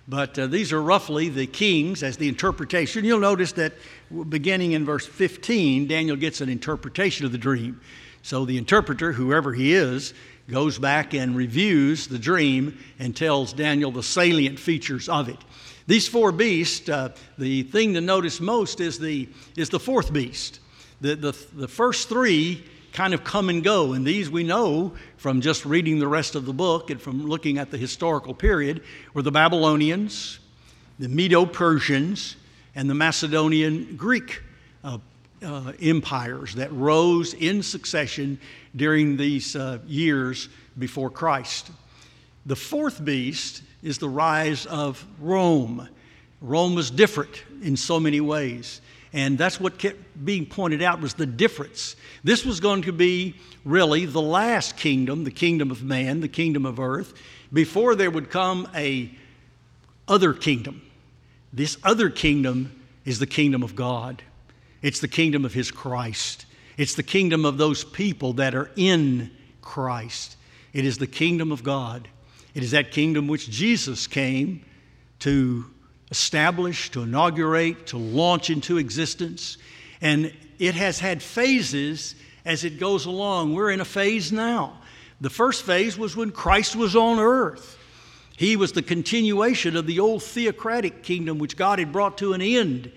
But 0.08 0.38
uh, 0.38 0.48
these 0.48 0.72
are 0.72 0.82
roughly 0.82 1.30
the 1.30 1.48
kings 1.48 2.04
as 2.04 2.18
the 2.18 2.28
interpretation. 2.28 3.04
You'll 3.04 3.20
notice 3.20 3.52
that 3.54 3.74
beginning 4.30 4.74
in 4.74 4.86
verse 4.86 5.08
15, 5.08 5.88
Daniel 5.88 6.16
gets 6.16 6.42
an 6.42 6.50
interpretation 6.50 7.26
of 7.26 7.32
the 7.32 7.38
dream. 7.38 7.82
So 8.22 8.46
the 8.46 8.58
interpreter, 8.58 9.14
whoever 9.14 9.54
he 9.54 9.74
is, 9.74 10.14
goes 10.52 10.78
back 10.78 11.14
and 11.14 11.36
reviews 11.36 12.08
the 12.08 12.20
dream 12.20 12.78
and 13.00 13.16
tells 13.16 13.54
Daniel 13.54 13.92
the 13.92 14.04
salient 14.04 14.60
features 14.60 15.10
of 15.10 15.30
it. 15.30 15.38
These 15.88 16.08
four 16.08 16.32
beasts, 16.32 16.88
uh, 16.90 17.14
the 17.38 17.64
thing 17.64 17.94
to 17.96 18.02
notice 18.02 18.40
most 18.40 18.80
is 18.80 19.00
the, 19.00 19.28
is 19.58 19.70
the 19.70 19.80
fourth 19.80 20.14
beast. 20.14 20.60
The, 21.02 21.16
the, 21.16 21.46
the 21.54 21.68
first 21.68 22.08
three 22.08 22.64
kind 22.94 23.14
of 23.14 23.24
come 23.24 23.50
and 23.50 23.64
go, 23.64 23.94
and 23.94 24.06
these 24.06 24.30
we 24.30 24.44
know 24.44 24.94
from 25.18 25.42
just 25.42 25.66
reading 25.66 26.00
the 26.00 26.08
rest 26.08 26.36
of 26.36 26.46
the 26.46 26.54
book 26.54 26.90
and 26.90 27.02
from 27.02 27.26
looking 27.26 27.58
at 27.58 27.72
the 27.72 27.78
historical 27.78 28.34
period 28.34 28.84
were 29.14 29.22
the 29.22 29.32
Babylonians, 29.32 30.40
the 31.00 31.10
Medo 31.10 31.46
Persians, 31.46 32.36
and 32.76 32.90
the 32.90 32.94
Macedonian 32.94 33.96
Greek 33.96 34.42
uh, 34.84 34.98
uh, 35.44 35.74
empires 35.82 36.56
that 36.56 36.72
rose 36.74 37.34
in 37.34 37.64
succession 37.64 38.40
during 38.76 39.18
these 39.18 39.56
uh, 39.56 39.80
years 39.88 40.50
before 40.78 41.10
Christ. 41.10 41.72
The 42.46 42.56
fourth 42.56 43.04
beast 43.04 43.64
is 43.84 43.98
the 43.98 44.10
rise 44.10 44.66
of 44.66 45.06
Rome. 45.20 45.88
Rome 46.42 46.76
was 46.76 46.90
different 46.90 47.44
in 47.62 47.78
so 47.78 48.00
many 48.00 48.22
ways. 48.22 48.82
And 49.14 49.38
that's 49.38 49.60
what 49.60 49.78
kept 49.78 49.98
being 50.24 50.46
pointed 50.46 50.82
out 50.82 51.02
was 51.02 51.14
the 51.14 51.26
difference. 51.26 51.96
This 52.24 52.46
was 52.46 52.60
going 52.60 52.84
to 52.84 52.94
be 52.94 53.36
really 53.66 54.06
the 54.06 54.22
last 54.22 54.78
kingdom, 54.78 55.26
the 55.26 55.32
kingdom 55.32 55.70
of 55.70 55.84
man, 55.84 56.22
the 56.22 56.30
kingdom 56.30 56.66
of 56.66 56.80
earth, 56.80 57.14
before 57.52 57.96
there 57.96 58.10
would 58.10 58.30
come 58.30 58.70
a 58.74 59.12
other 60.08 60.34
kingdom. 60.34 60.82
This 61.52 61.78
other 61.84 62.10
kingdom 62.10 62.82
is 63.04 63.20
the 63.20 63.28
kingdom 63.28 63.64
of 63.64 63.76
God. 63.76 64.24
It's 64.82 65.00
the 65.00 65.08
kingdom 65.08 65.44
of 65.44 65.54
his 65.54 65.72
Christ. 65.72 66.46
It's 66.82 66.96
the 66.96 67.04
kingdom 67.04 67.46
of 67.46 67.60
those 67.60 67.84
people 67.84 68.34
that 68.34 68.56
are 68.56 68.72
in 68.76 69.30
Christ. 69.62 70.36
It 70.74 70.84
is 70.84 70.98
the 70.98 71.06
kingdom 71.06 71.52
of 71.52 71.62
God. 71.62 72.08
It 72.56 72.64
is 72.64 72.72
that 72.72 72.90
kingdom 72.90 73.28
which 73.28 73.52
Jesus 73.52 74.08
came 74.08 74.66
to 75.20 75.66
establish, 76.10 76.90
to 76.90 77.04
inaugurate, 77.04 77.86
to 77.86 78.00
launch 78.00 78.50
into 78.50 78.80
existence. 78.80 79.60
And 80.02 80.34
it 80.58 80.74
has 80.74 80.98
had 80.98 81.22
phases 81.22 82.16
as 82.46 82.64
it 82.64 82.80
goes 82.80 83.06
along. 83.06 83.54
We're 83.54 83.70
in 83.70 83.82
a 83.82 83.86
phase 83.86 84.32
now. 84.32 84.82
The 85.22 85.30
first 85.30 85.62
phase 85.62 86.00
was 86.00 86.16
when 86.16 86.32
Christ 86.32 86.76
was 86.76 86.96
on 86.96 87.20
earth. 87.20 87.78
He 88.38 88.56
was 88.56 88.72
the 88.72 88.82
continuation 88.82 89.78
of 89.78 89.86
the 89.86 90.00
old 90.00 90.24
theocratic 90.24 91.04
kingdom 91.04 91.38
which 91.38 91.56
God 91.56 91.78
had 91.78 91.92
brought 91.92 92.18
to 92.18 92.34
an 92.34 92.42
end 92.42 92.92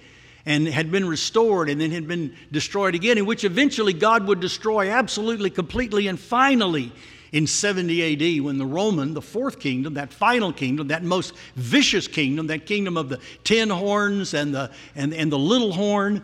and 0.46 0.66
had 0.66 0.90
been 0.90 1.08
restored 1.08 1.68
and 1.70 1.80
then 1.80 1.90
had 1.90 2.06
been 2.06 2.34
destroyed 2.52 2.94
again, 2.94 3.18
in 3.18 3.26
which 3.26 3.44
eventually 3.44 3.92
God 3.92 4.26
would 4.26 4.40
destroy 4.40 4.90
absolutely, 4.90 5.50
completely, 5.50 6.06
and 6.06 6.18
finally 6.20 6.92
in 7.32 7.46
70 7.46 8.38
AD 8.38 8.44
when 8.44 8.58
the 8.58 8.66
Roman, 8.66 9.14
the 9.14 9.22
fourth 9.22 9.58
kingdom, 9.58 9.94
that 9.94 10.12
final 10.12 10.52
kingdom, 10.52 10.88
that 10.88 11.02
most 11.02 11.34
vicious 11.56 12.06
kingdom, 12.06 12.46
that 12.46 12.66
kingdom 12.66 12.96
of 12.96 13.08
the 13.08 13.18
ten 13.42 13.70
horns 13.70 14.34
and 14.34 14.54
the, 14.54 14.70
and, 14.94 15.12
and 15.12 15.32
the 15.32 15.38
little 15.38 15.72
horn, 15.72 16.22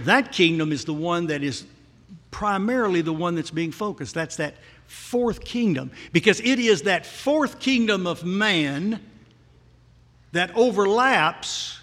that 0.00 0.32
kingdom 0.32 0.72
is 0.72 0.84
the 0.84 0.94
one 0.94 1.26
that 1.26 1.42
is 1.42 1.66
primarily 2.30 3.02
the 3.02 3.12
one 3.12 3.34
that's 3.34 3.50
being 3.50 3.72
focused. 3.72 4.14
That's 4.14 4.36
that 4.36 4.54
fourth 4.86 5.44
kingdom 5.44 5.90
because 6.12 6.40
it 6.40 6.58
is 6.58 6.82
that 6.82 7.04
fourth 7.04 7.58
kingdom 7.58 8.06
of 8.06 8.24
man 8.24 9.00
that 10.32 10.54
overlaps 10.56 11.80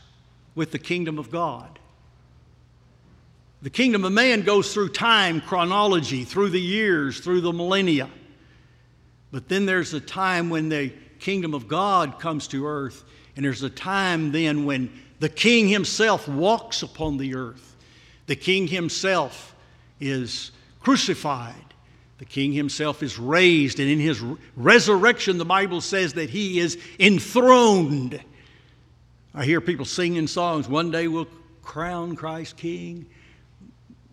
with 0.56 0.72
the 0.72 0.80
kingdom 0.80 1.18
of 1.18 1.32
God. 1.32 1.80
The 3.62 3.70
kingdom 3.70 4.04
of 4.04 4.12
man 4.12 4.42
goes 4.42 4.74
through 4.74 4.90
time, 4.90 5.40
chronology, 5.40 6.26
through 6.26 6.50
the 6.50 6.62
years, 6.62 7.20
through 7.20 7.42
the 7.42 7.54
millennia. 7.54 8.10
But 9.32 9.48
then 9.48 9.66
there's 9.66 9.94
a 9.94 10.02
time 10.02 10.50
when 10.50 10.70
the 10.70 10.92
kingdom 11.20 11.54
of 11.54 11.68
God 11.68 12.20
comes 12.20 12.48
to 12.50 12.68
earth, 12.68 13.06
and 13.36 13.46
there's 13.46 13.64
a 13.64 13.70
time 13.70 14.34
then 14.34 14.66
when 14.66 14.92
the 15.20 15.30
king 15.30 15.70
himself 15.70 16.28
walks 16.28 16.84
upon 16.84 17.18
the 17.18 17.36
earth. 17.36 17.76
The 18.28 18.36
king 18.36 18.68
himself 18.68 19.56
is 20.02 20.52
crucified. 20.82 21.56
The 22.18 22.26
king 22.26 22.52
himself 22.52 23.02
is 23.02 23.18
raised, 23.18 23.80
and 23.80 23.90
in 23.90 24.00
his 24.00 24.22
resurrection, 24.56 25.38
the 25.38 25.46
Bible 25.46 25.82
says 25.82 26.14
that 26.14 26.30
he 26.30 26.60
is 26.60 26.78
enthroned. 27.00 28.22
I 29.36 29.46
hear 29.46 29.62
people 29.62 29.86
singing 29.86 30.28
songs, 30.28 30.68
One 30.68 30.92
day 30.92 31.08
we'll 31.08 31.28
crown 31.64 32.16
Christ 32.16 32.58
King. 32.58 33.08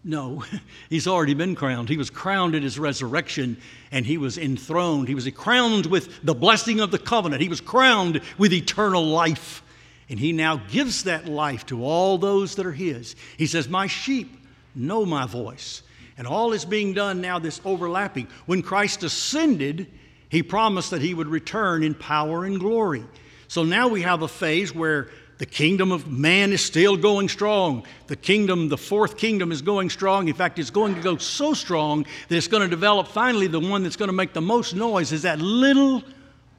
No, 0.02 0.44
he's 0.88 1.06
already 1.06 1.34
been 1.34 1.54
crowned. 1.54 1.90
He 1.90 1.98
was 1.98 2.08
crowned 2.08 2.54
at 2.54 2.62
his 2.62 2.78
resurrection 2.78 3.58
and 3.90 4.06
he 4.06 4.16
was 4.16 4.38
enthroned. 4.38 5.08
He 5.08 5.14
was 5.14 5.28
crowned 5.30 5.86
with 5.86 6.24
the 6.24 6.34
blessing 6.34 6.80
of 6.80 6.90
the 6.90 6.98
covenant. 6.98 7.42
He 7.42 7.50
was 7.50 7.60
crowned 7.60 8.22
with 8.38 8.52
eternal 8.52 9.04
life. 9.04 9.62
And 10.08 10.18
he 10.18 10.32
now 10.32 10.56
gives 10.56 11.04
that 11.04 11.26
life 11.26 11.66
to 11.66 11.84
all 11.84 12.16
those 12.16 12.54
that 12.56 12.66
are 12.66 12.72
his. 12.72 13.14
He 13.36 13.46
says, 13.46 13.68
My 13.68 13.86
sheep 13.86 14.36
know 14.74 15.04
my 15.04 15.26
voice. 15.26 15.82
And 16.16 16.26
all 16.26 16.52
is 16.52 16.64
being 16.64 16.94
done 16.94 17.20
now, 17.20 17.38
this 17.38 17.60
overlapping. 17.64 18.26
When 18.46 18.62
Christ 18.62 19.04
ascended, 19.04 19.86
he 20.28 20.42
promised 20.42 20.90
that 20.90 21.02
he 21.02 21.14
would 21.14 21.28
return 21.28 21.82
in 21.82 21.94
power 21.94 22.44
and 22.44 22.58
glory. 22.58 23.04
So 23.50 23.64
now 23.64 23.88
we 23.88 24.02
have 24.02 24.23
a 24.23 24.28
phase 24.28 24.73
where 24.73 25.09
the 25.38 25.45
kingdom 25.45 25.90
of 25.90 26.07
man 26.07 26.52
is 26.52 26.64
still 26.64 26.97
going 26.97 27.28
strong. 27.28 27.85
The 28.07 28.14
kingdom, 28.14 28.69
the 28.69 28.78
fourth 28.78 29.16
kingdom, 29.16 29.50
is 29.50 29.61
going 29.61 29.90
strong. 29.90 30.28
In 30.28 30.35
fact, 30.35 30.61
it's 30.61 30.71
going 30.71 30.95
to 30.95 31.00
go 31.00 31.16
so 31.16 31.52
strong 31.52 32.07
that 32.28 32.37
it's 32.37 32.47
going 32.47 32.62
to 32.62 32.69
develop 32.69 33.09
finally 33.09 33.49
the 33.49 33.59
one 33.59 33.83
that's 33.83 33.97
going 33.97 34.09
to 34.09 34.12
make 34.12 34.35
the 34.35 34.40
most 34.40 34.76
noise 34.76 35.11
is 35.11 35.23
that 35.23 35.40
little 35.40 36.04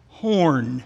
horn. 0.10 0.84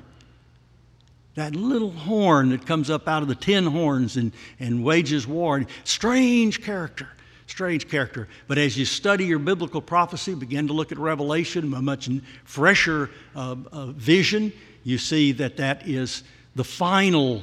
That 1.33 1.55
little 1.55 1.89
horn 1.89 2.49
that 2.49 2.67
comes 2.67 2.91
up 2.91 3.07
out 3.07 3.23
of 3.23 3.27
the 3.27 3.33
ten 3.33 3.65
horns 3.65 4.15
and, 4.15 4.31
and 4.59 4.83
wages 4.83 5.25
war. 5.25 5.65
Strange 5.85 6.61
character 6.61 7.07
strange 7.47 7.87
character. 7.87 8.27
But 8.47 8.57
as 8.57 8.75
you 8.75 8.85
study 8.85 9.25
your 9.25 9.37
biblical 9.37 9.79
prophecy, 9.79 10.33
begin 10.33 10.65
to 10.67 10.73
look 10.73 10.91
at 10.91 10.97
Revelation, 10.97 11.73
a 11.75 11.81
much 11.81 12.09
fresher 12.43 13.11
uh, 13.35 13.55
uh, 13.71 13.85
vision, 13.91 14.51
you 14.85 14.97
see 14.97 15.33
that 15.33 15.57
that 15.57 15.85
is 15.89 16.23
the 16.55 16.63
final 16.63 17.41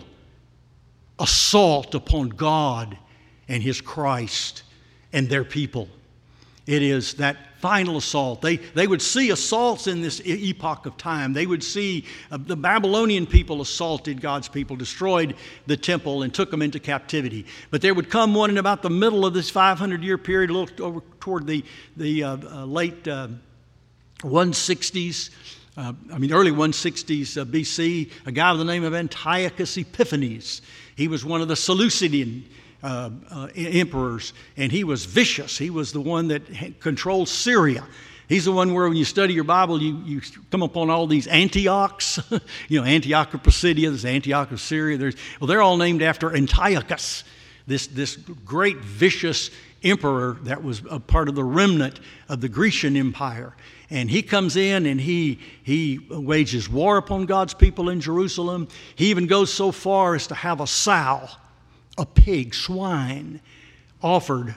assault 1.18 1.94
upon 1.94 2.30
God 2.30 2.96
and 3.48 3.62
His 3.62 3.82
Christ 3.82 4.62
and 5.12 5.28
their 5.28 5.44
people. 5.44 5.88
It 6.66 6.82
is 6.82 7.14
that 7.14 7.36
final 7.58 7.96
assault. 7.96 8.42
They, 8.42 8.56
they 8.56 8.86
would 8.86 9.02
see 9.02 9.30
assaults 9.30 9.88
in 9.88 10.00
this 10.00 10.20
epoch 10.24 10.86
of 10.86 10.96
time. 10.96 11.32
They 11.32 11.46
would 11.46 11.64
see 11.64 12.04
uh, 12.30 12.38
the 12.40 12.56
Babylonian 12.56 13.26
people 13.26 13.60
assaulted 13.60 14.20
God's 14.20 14.48
people, 14.48 14.76
destroyed 14.76 15.34
the 15.66 15.76
temple, 15.76 16.22
and 16.22 16.32
took 16.32 16.50
them 16.50 16.62
into 16.62 16.78
captivity. 16.78 17.44
But 17.70 17.82
there 17.82 17.94
would 17.94 18.08
come 18.08 18.34
one 18.34 18.50
in 18.50 18.58
about 18.58 18.82
the 18.82 18.90
middle 18.90 19.26
of 19.26 19.34
this 19.34 19.50
500 19.50 20.02
year 20.04 20.16
period, 20.16 20.50
a 20.50 20.52
little 20.52 20.86
over 20.86 21.00
toward 21.18 21.48
the, 21.48 21.64
the 21.96 22.22
uh, 22.22 22.36
uh, 22.36 22.64
late 22.64 23.02
160s. 24.20 25.30
Uh, 25.74 25.94
I 26.12 26.18
mean, 26.18 26.32
early 26.34 26.50
160s 26.50 27.40
uh, 27.40 27.44
BC, 27.46 28.10
a 28.26 28.32
guy 28.32 28.52
by 28.52 28.58
the 28.58 28.64
name 28.64 28.84
of 28.84 28.92
Antiochus 28.92 29.78
Epiphanes. 29.78 30.60
He 30.96 31.08
was 31.08 31.24
one 31.24 31.40
of 31.40 31.48
the 31.48 31.54
Seleucidian 31.54 32.42
uh, 32.82 33.08
uh, 33.30 33.48
emperors, 33.56 34.34
and 34.58 34.70
he 34.70 34.84
was 34.84 35.06
vicious. 35.06 35.56
He 35.56 35.70
was 35.70 35.92
the 35.92 36.00
one 36.00 36.28
that 36.28 36.42
controlled 36.80 37.30
Syria. 37.30 37.86
He's 38.28 38.44
the 38.44 38.52
one 38.52 38.74
where 38.74 38.86
when 38.86 38.98
you 38.98 39.06
study 39.06 39.32
your 39.32 39.44
Bible, 39.44 39.80
you, 39.80 39.96
you 40.04 40.20
come 40.50 40.62
upon 40.62 40.90
all 40.90 41.06
these 41.06 41.26
Antiochs. 41.26 42.20
you 42.68 42.78
know, 42.78 42.84
Antioch 42.86 43.32
of 43.32 43.42
Pisidia, 43.42 43.88
there's 43.88 44.04
Antioch 44.04 44.52
of 44.52 44.60
Syria. 44.60 44.98
There's, 44.98 45.16
well, 45.40 45.48
they're 45.48 45.62
all 45.62 45.78
named 45.78 46.02
after 46.02 46.36
Antiochus, 46.36 47.24
this, 47.66 47.86
this 47.86 48.16
great 48.16 48.78
vicious 48.78 49.50
emperor 49.82 50.38
that 50.42 50.62
was 50.62 50.82
a 50.90 51.00
part 51.00 51.28
of 51.28 51.34
the 51.34 51.44
remnant 51.44 51.98
of 52.28 52.42
the 52.42 52.48
Grecian 52.48 52.96
Empire. 52.96 53.54
And 53.92 54.10
he 54.10 54.22
comes 54.22 54.56
in 54.56 54.86
and 54.86 54.98
he, 54.98 55.38
he 55.62 55.98
wages 56.08 56.66
war 56.66 56.96
upon 56.96 57.26
God's 57.26 57.52
people 57.52 57.90
in 57.90 58.00
Jerusalem. 58.00 58.68
He 58.96 59.10
even 59.10 59.26
goes 59.26 59.52
so 59.52 59.70
far 59.70 60.14
as 60.14 60.26
to 60.28 60.34
have 60.34 60.60
a 60.60 60.66
sow 60.66 61.28
a 61.98 62.06
pig, 62.06 62.54
swine, 62.54 63.38
offered 64.02 64.54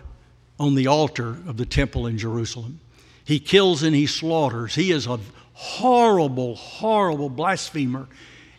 on 0.58 0.74
the 0.74 0.88
altar 0.88 1.32
of 1.48 1.58
the 1.58 1.66
temple 1.66 2.08
in 2.08 2.18
Jerusalem. 2.18 2.80
He 3.26 3.40
kills 3.40 3.84
and 3.84 3.94
he 3.94 4.08
slaughters. 4.08 4.74
He 4.74 4.92
is 4.92 5.06
a 5.06 5.20
horrible, 5.52 6.56
horrible 6.56 7.30
blasphemer 7.30 8.08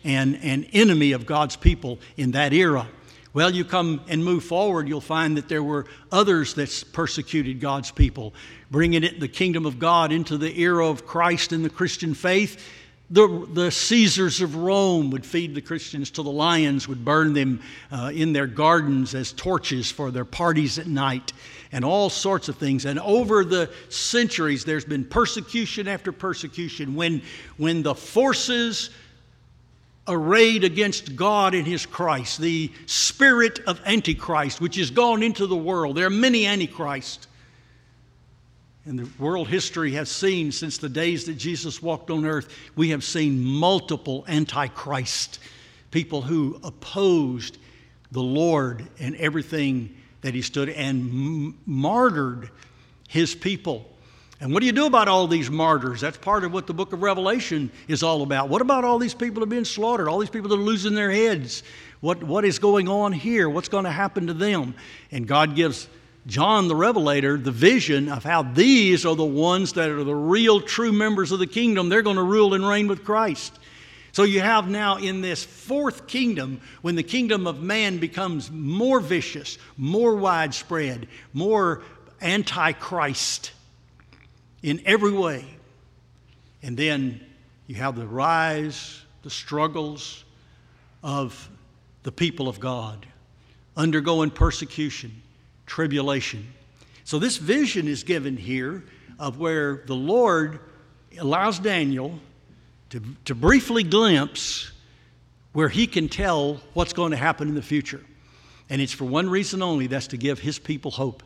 and 0.03 0.35
an 0.43 0.65
enemy 0.73 1.11
of 1.11 1.25
God's 1.25 1.55
people 1.55 1.97
in 2.17 2.31
that 2.31 2.53
era. 2.53 2.87
Well, 3.33 3.53
you 3.53 3.65
come 3.65 4.01
and 4.07 4.23
move 4.23 4.43
forward, 4.43 4.87
you'll 4.87 5.01
find 5.01 5.37
that 5.37 5.49
there 5.49 5.63
were 5.63 5.85
others 6.11 6.53
that 6.55 6.83
persecuted 6.93 7.59
God's 7.59 7.91
people, 7.91 8.33
bringing 8.71 9.03
it, 9.03 9.19
the 9.19 9.27
kingdom 9.27 9.65
of 9.65 9.79
God 9.79 10.11
into 10.11 10.37
the 10.37 10.59
era 10.59 10.87
of 10.87 11.05
Christ 11.05 11.51
and 11.51 11.63
the 11.63 11.69
Christian 11.69 12.13
faith. 12.13 12.63
The, 13.09 13.47
the 13.53 13.71
Caesars 13.71 14.41
of 14.41 14.55
Rome 14.57 15.11
would 15.11 15.25
feed 15.25 15.55
the 15.55 15.61
Christians 15.61 16.11
till 16.11 16.25
the 16.25 16.29
lions 16.29 16.89
would 16.89 17.05
burn 17.05 17.31
them 17.31 17.61
uh, 17.89 18.11
in 18.13 18.33
their 18.33 18.47
gardens 18.47 19.15
as 19.15 19.31
torches 19.31 19.89
for 19.89 20.11
their 20.11 20.25
parties 20.25 20.77
at 20.77 20.87
night, 20.87 21.31
and 21.71 21.85
all 21.85 22.09
sorts 22.09 22.49
of 22.49 22.57
things. 22.57 22.85
And 22.85 22.99
over 22.99 23.45
the 23.45 23.69
centuries, 23.89 24.65
there's 24.65 24.83
been 24.83 25.05
persecution 25.05 25.87
after 25.87 26.11
persecution. 26.11 26.95
When, 26.95 27.21
when 27.55 27.81
the 27.81 27.95
forces 27.95 28.89
arrayed 30.07 30.63
against 30.63 31.15
God 31.15 31.53
and 31.53 31.67
His 31.67 31.85
Christ, 31.85 32.39
the 32.39 32.71
spirit 32.85 33.59
of 33.67 33.81
Antichrist, 33.85 34.61
which 34.61 34.75
has 34.77 34.91
gone 34.91 35.23
into 35.23 35.47
the 35.47 35.57
world, 35.57 35.95
there 35.95 36.07
are 36.07 36.11
many 36.11 36.45
Antichrists 36.45 37.27
and 38.87 38.99
the 38.99 39.09
world 39.21 39.49
history 39.49 39.91
has 39.91 40.09
seen 40.09 40.49
since 40.49 40.77
the 40.77 40.87
days 40.87 41.25
that 41.25 41.33
Jesus 41.33 41.81
walked 41.81 42.09
on 42.09 42.25
earth, 42.25 42.47
we 42.77 42.91
have 42.91 43.03
seen 43.03 43.43
multiple 43.43 44.23
antichrist, 44.29 45.39
people 45.91 46.21
who 46.21 46.57
opposed 46.63 47.57
the 48.13 48.23
Lord 48.23 48.87
and 48.97 49.13
everything 49.17 49.93
that 50.21 50.33
he 50.33 50.41
stood 50.41 50.69
and 50.69 51.01
m- 51.01 51.57
martyred 51.65 52.49
his 53.09 53.35
people. 53.35 53.91
And 54.39 54.53
what 54.53 54.59
do 54.59 54.67
you 54.67 54.71
do 54.71 54.85
about 54.85 55.07
all 55.07 55.27
these 55.27 55.49
martyrs? 55.49 55.99
That's 55.99 56.17
part 56.17 56.43
of 56.43 56.53
what 56.53 56.67
the 56.67 56.73
book 56.73 56.93
of 56.93 57.01
Revelation 57.01 57.71
is 57.87 58.03
all 58.03 58.21
about. 58.21 58.49
What 58.49 58.61
about 58.61 58.83
all 58.83 58.99
these 58.99 59.15
people 59.15 59.35
that 59.35 59.47
are 59.47 59.49
being 59.49 59.65
slaughtered, 59.65 60.07
all 60.07 60.19
these 60.19 60.29
people 60.29 60.49
that 60.49 60.55
are 60.55 60.59
losing 60.59 60.93
their 60.93 61.11
heads? 61.11 61.63
What, 62.01 62.23
what 62.23 62.45
is 62.45 62.59
going 62.59 62.87
on 62.87 63.13
here? 63.13 63.49
What's 63.49 63.69
going 63.69 63.85
to 63.85 63.91
happen 63.91 64.27
to 64.27 64.35
them? 64.35 64.75
And 65.11 65.27
God 65.27 65.55
gives 65.55 65.87
John 66.27 66.67
the 66.67 66.75
Revelator 66.75 67.37
the 67.37 67.51
vision 67.51 68.09
of 68.09 68.23
how 68.23 68.43
these 68.43 69.07
are 69.07 69.15
the 69.15 69.25
ones 69.25 69.73
that 69.73 69.89
are 69.89 70.03
the 70.03 70.13
real 70.13 70.61
true 70.61 70.91
members 70.91 71.31
of 71.31 71.39
the 71.39 71.47
kingdom. 71.47 71.89
They're 71.89 72.03
going 72.03 72.17
to 72.17 72.23
rule 72.23 72.53
and 72.53 72.67
reign 72.67 72.87
with 72.87 73.03
Christ. 73.03 73.57
So 74.11 74.21
you 74.21 74.41
have 74.41 74.69
now 74.69 74.97
in 74.97 75.21
this 75.21 75.43
fourth 75.43 76.05
kingdom, 76.05 76.61
when 76.83 76.95
the 76.95 77.03
kingdom 77.03 77.47
of 77.47 77.63
man 77.63 77.97
becomes 77.97 78.51
more 78.51 78.99
vicious, 78.99 79.57
more 79.77 80.15
widespread, 80.15 81.07
more 81.33 81.81
antichrist 82.21 83.51
in 84.67 84.81
every 84.85 85.13
way. 85.13 85.45
And 86.61 86.75
then 86.75 87.25
you 87.67 87.75
have 87.75 87.95
the 87.95 88.05
rise, 88.05 89.01
the 89.23 89.29
struggles 89.29 90.25
of 91.01 91.49
the 92.03 92.11
people 92.11 92.49
of 92.49 92.59
God 92.59 93.05
undergoing 93.77 94.29
persecution 94.29 95.21
tribulation. 95.67 96.47
So, 97.05 97.17
this 97.19 97.37
vision 97.37 97.87
is 97.87 98.03
given 98.03 98.35
here 98.35 98.83
of 99.19 99.39
where 99.39 99.83
the 99.85 99.95
Lord 99.95 100.59
allows 101.17 101.59
Daniel 101.59 102.19
to, 102.89 103.01
to 103.25 103.35
briefly 103.35 103.83
glimpse 103.83 104.71
where 105.53 105.69
he 105.69 105.87
can 105.87 106.09
tell 106.09 106.61
what's 106.73 106.93
going 106.93 107.11
to 107.11 107.17
happen 107.17 107.47
in 107.47 107.55
the 107.55 107.61
future. 107.61 108.01
And 108.69 108.81
it's 108.81 108.91
for 108.91 109.05
one 109.05 109.29
reason 109.29 109.61
only 109.61 109.87
that's 109.87 110.07
to 110.07 110.17
give 110.17 110.39
his 110.39 110.59
people 110.59 110.91
hope, 110.91 111.23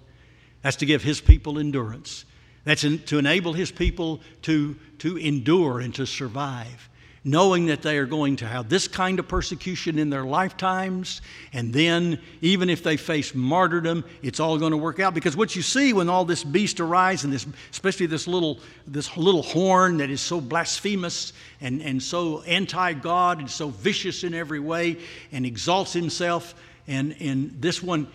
that's 0.61 0.77
to 0.77 0.85
give 0.85 1.01
his 1.01 1.19
people 1.19 1.57
endurance, 1.57 2.25
that's 2.63 2.83
in, 2.83 2.99
to 3.03 3.17
enable 3.17 3.53
his 3.53 3.71
people 3.71 4.21
to, 4.43 4.75
to 4.99 5.17
endure 5.17 5.79
and 5.79 5.93
to 5.95 6.05
survive 6.05 6.89
knowing 7.23 7.67
that 7.67 7.83
they 7.83 7.97
are 7.97 8.05
going 8.05 8.35
to 8.35 8.47
have 8.47 8.67
this 8.67 8.87
kind 8.87 9.19
of 9.19 9.27
persecution 9.27 9.99
in 9.99 10.09
their 10.09 10.23
lifetimes. 10.23 11.21
And 11.53 11.71
then, 11.71 12.19
even 12.41 12.69
if 12.69 12.81
they 12.81 12.97
face 12.97 13.35
martyrdom, 13.35 14.03
it's 14.23 14.39
all 14.39 14.57
going 14.57 14.71
to 14.71 14.77
work 14.77 14.99
out. 14.99 15.13
Because 15.13 15.37
what 15.37 15.55
you 15.55 15.61
see 15.61 15.93
when 15.93 16.09
all 16.09 16.25
this 16.25 16.43
beast 16.43 16.79
arises, 16.79 17.25
and 17.25 17.33
this, 17.33 17.45
especially 17.69 18.07
this 18.07 18.27
little, 18.27 18.59
this 18.87 19.15
little 19.17 19.43
horn 19.43 19.97
that 19.97 20.09
is 20.09 20.21
so 20.21 20.41
blasphemous 20.41 21.33
and, 21.59 21.81
and 21.81 22.01
so 22.01 22.41
anti 22.41 22.93
God 22.93 23.39
and 23.39 23.49
so 23.49 23.69
vicious 23.69 24.23
in 24.23 24.33
every 24.33 24.59
way 24.59 24.97
and 25.31 25.45
exalts 25.45 25.93
himself, 25.93 26.55
and, 26.87 27.15
and 27.19 27.61
this 27.61 27.83
one, 27.83 28.07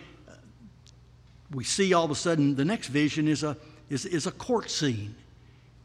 we 1.51 1.63
see 1.63 1.93
all 1.93 2.03
of 2.03 2.11
a 2.11 2.15
sudden 2.15 2.55
the 2.55 2.65
next 2.65 2.87
vision 2.87 3.29
is 3.29 3.43
a, 3.43 3.55
is, 3.89 4.05
is 4.05 4.27
a 4.27 4.31
court 4.31 4.69
scene. 4.69 5.15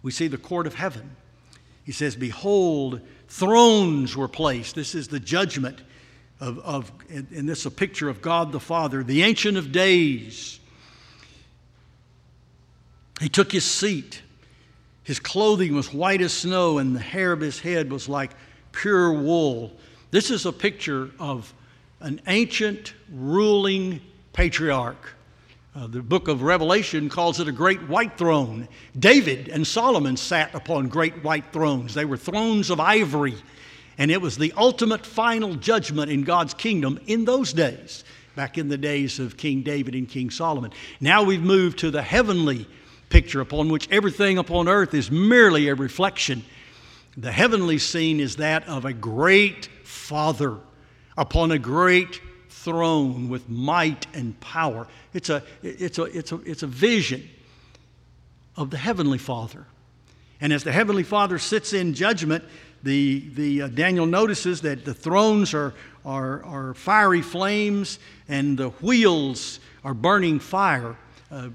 We 0.03 0.11
see 0.11 0.29
the 0.29 0.39
court 0.39 0.67
of 0.67 0.75
heaven. 0.75 1.17
He 1.85 1.93
says, 1.93 2.17
Behold, 2.17 3.01
thrones 3.29 4.17
were 4.17 4.29
placed. 4.29 4.75
This 4.75 4.95
is 4.95 5.09
the 5.09 5.21
judgment 5.21 5.81
of, 6.41 6.59
of 6.61 6.93
and 7.09 7.49
this 7.49 7.61
is 7.61 7.67
a 7.67 7.71
picture 7.71 8.09
of 8.09 8.21
God 8.21 8.53
the 8.53 8.61
Father, 8.61 9.03
the 9.03 9.23
Ancient 9.23 9.57
of 9.57 9.71
Days. 9.71 10.59
He 13.21 13.29
took 13.29 13.53
his 13.53 13.65
seat. 13.65 14.23
His 15.05 15.21
clothing 15.21 15.75
was 15.75 15.93
white 15.93 16.21
as 16.21 16.33
snow, 16.33 16.79
and 16.79 16.95
the 16.95 17.01
hair 17.01 17.33
of 17.33 17.41
his 17.41 17.61
head 17.61 17.91
was 17.91 18.09
like 18.09 18.33
pure 18.73 19.13
wool. 19.13 19.73
This 20.11 20.31
is 20.31 20.47
a 20.47 20.53
picture 20.53 21.11
of 21.19 21.53
an 22.01 22.21
ancient 22.27 22.95
ruling 23.13 24.01
patriarch. 24.33 25.15
Uh, 25.75 25.87
the 25.87 26.03
book 26.03 26.29
of 26.29 26.43
Revelation 26.43 27.09
calls 27.09 27.41
it 27.41 27.49
a 27.49 27.53
great 27.53 27.81
white 27.89 28.19
throne. 28.19 28.69
David 28.99 29.49
and 29.49 29.67
Solomon 29.67 30.19
sat 30.19 30.55
upon 30.55 30.89
great 30.89 31.25
white 31.25 31.51
thrones. 31.51 31.95
They 31.95 32.05
were 32.05 32.19
thrones 32.19 32.69
of 32.69 32.79
ivory, 32.79 33.37
and 33.97 34.11
it 34.11 34.21
was 34.21 34.37
the 34.37 34.53
ultimate 34.55 35.07
final 35.07 35.55
judgment 35.55 36.11
in 36.11 36.25
God's 36.25 36.53
kingdom 36.53 37.01
in 37.07 37.25
those 37.25 37.55
days, 37.55 38.05
back 38.37 38.59
in 38.59 38.69
the 38.69 38.77
days 38.77 39.19
of 39.19 39.39
King 39.39 39.63
David 39.63 39.95
and 39.95 40.07
King 40.07 40.29
Solomon. 40.29 40.73
Now 41.01 41.23
we've 41.23 41.43
moved 41.43 41.79
to 41.79 41.91
the 41.91 42.03
heavenly 42.03 42.67
picture 43.09 43.41
upon 43.41 43.71
which 43.71 43.89
everything 43.91 44.37
upon 44.37 44.69
earth 44.69 44.93
is 44.93 45.11
merely 45.11 45.69
a 45.69 45.75
reflection. 45.75 46.45
The 47.17 47.33
heavenly 47.33 47.79
scene 47.79 48.21
is 48.21 48.37
that 48.37 48.69
of 48.69 48.85
a 48.85 48.93
great 48.93 49.71
Father 49.85 50.59
upon 51.17 51.51
a 51.51 51.59
great 51.59 52.21
throne 52.63 53.29
with 53.29 53.49
might 53.49 54.07
and 54.15 54.39
power. 54.41 54.87
It's 55.13 55.31
a, 55.31 55.43
it's 55.63 55.99
a, 55.99 56.05
it's 56.05 56.33
a, 56.33 56.37
it's 56.43 56.63
a 56.63 56.67
vision 56.67 57.29
of 58.57 58.71
the 58.71 58.77
Heavenly 58.77 59.19
Father. 59.19 59.67
And 60.41 60.53
as 60.53 60.65
the 60.65 60.73
Heavenly 60.73 61.03
Father 61.03 61.39
sits 61.39 61.73
in 61.73 61.95
judgment, 61.95 62.45
the, 62.83 63.29
the 63.35 63.63
uh, 63.63 63.69
Daniel 63.69 64.07
notices 64.07 64.61
that 64.63 64.85
the 64.85 64.95
thrones 64.95 65.55
are, 65.55 65.73
are, 66.05 66.45
are 66.45 66.75
fiery 66.75 67.23
flames 67.23 67.99
and 68.29 68.59
the 68.59 68.71
wheels 68.71 69.61
are 69.85 69.95
burning 69.95 70.41
fire. 70.41 70.97
Uh, 71.31 71.51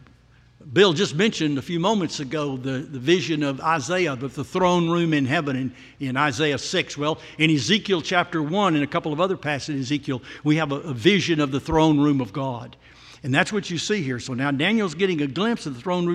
Bill 0.73 0.91
just 0.91 1.15
mentioned 1.15 1.57
a 1.57 1.61
few 1.61 1.79
moments 1.79 2.19
ago 2.19 2.57
the, 2.57 2.79
the 2.79 2.99
vision 2.99 3.41
of 3.41 3.61
Isaiah, 3.61 4.15
the, 4.15 4.27
the 4.27 4.43
throne 4.43 4.89
room 4.89 5.13
in 5.13 5.25
heaven 5.25 5.55
in, 5.55 5.73
in 6.05 6.17
Isaiah 6.17 6.57
6. 6.57 6.97
Well, 6.97 7.19
in 7.37 7.49
Ezekiel 7.49 8.01
chapter 8.01 8.43
1 8.43 8.75
and 8.75 8.83
a 8.83 8.87
couple 8.87 9.13
of 9.13 9.21
other 9.21 9.37
passages 9.37 9.75
in 9.75 9.81
Ezekiel, 9.81 10.21
we 10.43 10.57
have 10.57 10.73
a, 10.73 10.75
a 10.75 10.93
vision 10.93 11.39
of 11.39 11.51
the 11.51 11.59
throne 11.61 11.99
room 11.99 12.19
of 12.19 12.33
God. 12.33 12.75
And 13.23 13.33
that's 13.33 13.53
what 13.53 13.69
you 13.69 13.77
see 13.77 14.01
here. 14.01 14.19
So 14.19 14.33
now 14.33 14.51
Daniel's 14.51 14.93
getting 14.93 15.21
a 15.21 15.27
glimpse 15.27 15.65
of 15.65 15.75
the 15.75 15.81
throne 15.81 16.05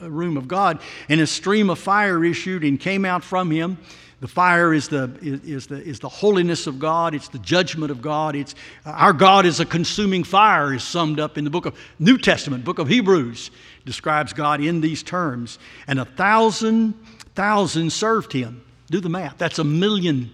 room 0.00 0.36
of 0.36 0.48
God, 0.48 0.80
and 1.08 1.20
a 1.20 1.26
stream 1.26 1.68
of 1.68 1.78
fire 1.78 2.24
issued 2.24 2.64
and 2.64 2.80
came 2.80 3.04
out 3.04 3.22
from 3.22 3.50
him. 3.50 3.78
The 4.20 4.28
fire 4.28 4.74
is 4.74 4.88
the, 4.88 5.16
is, 5.22 5.68
the, 5.68 5.80
is 5.80 6.00
the 6.00 6.08
holiness 6.08 6.66
of 6.66 6.80
God. 6.80 7.14
It's 7.14 7.28
the 7.28 7.38
judgment 7.38 7.92
of 7.92 8.02
God. 8.02 8.34
It's, 8.34 8.56
uh, 8.84 8.90
our 8.90 9.12
God 9.12 9.46
is 9.46 9.60
a 9.60 9.64
consuming 9.64 10.24
fire, 10.24 10.74
is 10.74 10.82
summed 10.82 11.20
up 11.20 11.38
in 11.38 11.44
the 11.44 11.50
book 11.50 11.66
of 11.66 11.78
New 12.00 12.18
Testament, 12.18 12.64
book 12.64 12.80
of 12.80 12.88
Hebrews, 12.88 13.52
describes 13.84 14.32
God 14.32 14.60
in 14.60 14.80
these 14.80 15.02
terms. 15.02 15.58
And 15.86 15.98
a 15.98 16.04
thousand, 16.04 16.94
thousand 17.34 17.92
served 17.92 18.32
him. 18.32 18.64
Do 18.90 19.00
the 19.00 19.08
math. 19.08 19.38
That's 19.38 19.58
a 19.58 19.64
million. 19.64 20.30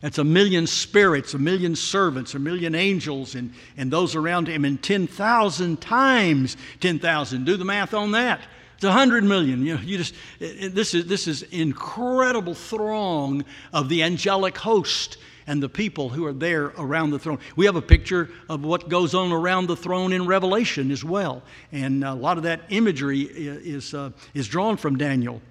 That's 0.00 0.18
a 0.18 0.24
million 0.24 0.66
spirits, 0.66 1.34
a 1.34 1.38
million 1.38 1.74
servants, 1.74 2.34
a 2.34 2.38
million 2.38 2.74
angels, 2.74 3.34
and, 3.34 3.52
and 3.76 3.90
those 3.90 4.14
around 4.14 4.46
him, 4.46 4.64
and 4.64 4.80
10,000 4.80 5.80
times 5.80 6.56
10,000. 6.80 7.44
Do 7.44 7.56
the 7.56 7.64
math 7.64 7.94
on 7.94 8.12
that. 8.12 8.40
It's 8.76 8.84
a 8.84 8.92
hundred 8.92 9.24
million. 9.24 9.66
You 9.66 9.74
know, 9.74 9.80
you 9.80 9.98
just 9.98 10.14
this 10.38 10.94
is 10.94 11.06
this 11.06 11.26
is 11.26 11.42
incredible 11.42 12.54
throng 12.54 13.44
of 13.72 13.88
the 13.88 14.04
angelic 14.04 14.56
host 14.56 15.18
and 15.48 15.62
the 15.62 15.68
people 15.68 16.10
who 16.10 16.24
are 16.26 16.32
there 16.32 16.66
around 16.78 17.10
the 17.10 17.18
throne. 17.18 17.40
We 17.56 17.66
have 17.66 17.74
a 17.74 17.82
picture 17.82 18.30
of 18.48 18.64
what 18.64 18.88
goes 18.88 19.14
on 19.14 19.32
around 19.32 19.66
the 19.66 19.76
throne 19.76 20.12
in 20.12 20.26
Revelation 20.26 20.92
as 20.92 21.02
well, 21.02 21.42
and 21.72 22.04
a 22.04 22.14
lot 22.14 22.36
of 22.36 22.44
that 22.44 22.60
imagery 22.68 23.22
is 23.22 23.94
uh, 23.94 24.10
is 24.34 24.46
drawn 24.46 24.76
from 24.76 24.96
Daniel. 24.96 25.42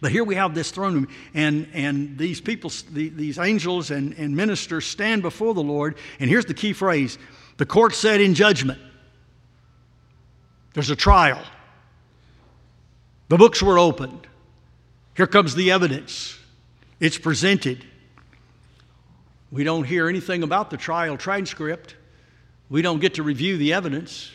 But 0.00 0.12
here 0.12 0.22
we 0.22 0.36
have 0.36 0.54
this 0.54 0.70
throne 0.70 0.94
room, 0.94 1.08
and, 1.34 1.66
and 1.72 2.16
these 2.16 2.40
people, 2.40 2.70
the, 2.92 3.08
these 3.08 3.38
angels 3.38 3.90
and, 3.90 4.14
and 4.14 4.34
ministers 4.34 4.86
stand 4.86 5.22
before 5.22 5.54
the 5.54 5.62
Lord. 5.62 5.96
And 6.20 6.30
here's 6.30 6.46
the 6.46 6.54
key 6.54 6.72
phrase 6.72 7.18
the 7.56 7.66
court 7.66 7.94
said 7.94 8.20
in 8.20 8.34
judgment. 8.34 8.78
There's 10.74 10.90
a 10.90 10.96
trial. 10.96 11.42
The 13.28 13.36
books 13.36 13.60
were 13.60 13.78
opened. 13.78 14.26
Here 15.16 15.26
comes 15.26 15.54
the 15.54 15.72
evidence. 15.72 16.38
It's 17.00 17.18
presented. 17.18 17.84
We 19.52 19.64
don't 19.64 19.84
hear 19.84 20.08
anything 20.08 20.42
about 20.42 20.70
the 20.70 20.78
trial 20.78 21.18
transcript. 21.18 21.94
We 22.70 22.80
don't 22.80 23.00
get 23.00 23.14
to 23.14 23.22
review 23.22 23.58
the 23.58 23.74
evidence, 23.74 24.32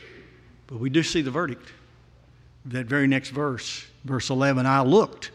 but 0.68 0.80
we 0.80 0.92
do 0.92 1.02
see 1.02 1.24
the 1.24 1.32
verdict. 1.32 1.72
That 2.66 2.86
very 2.86 3.08
next 3.08 3.32
verse, 3.32 3.84
verse 4.06 4.30
11, 4.30 4.68
I 4.68 4.82
looked. 4.82 5.32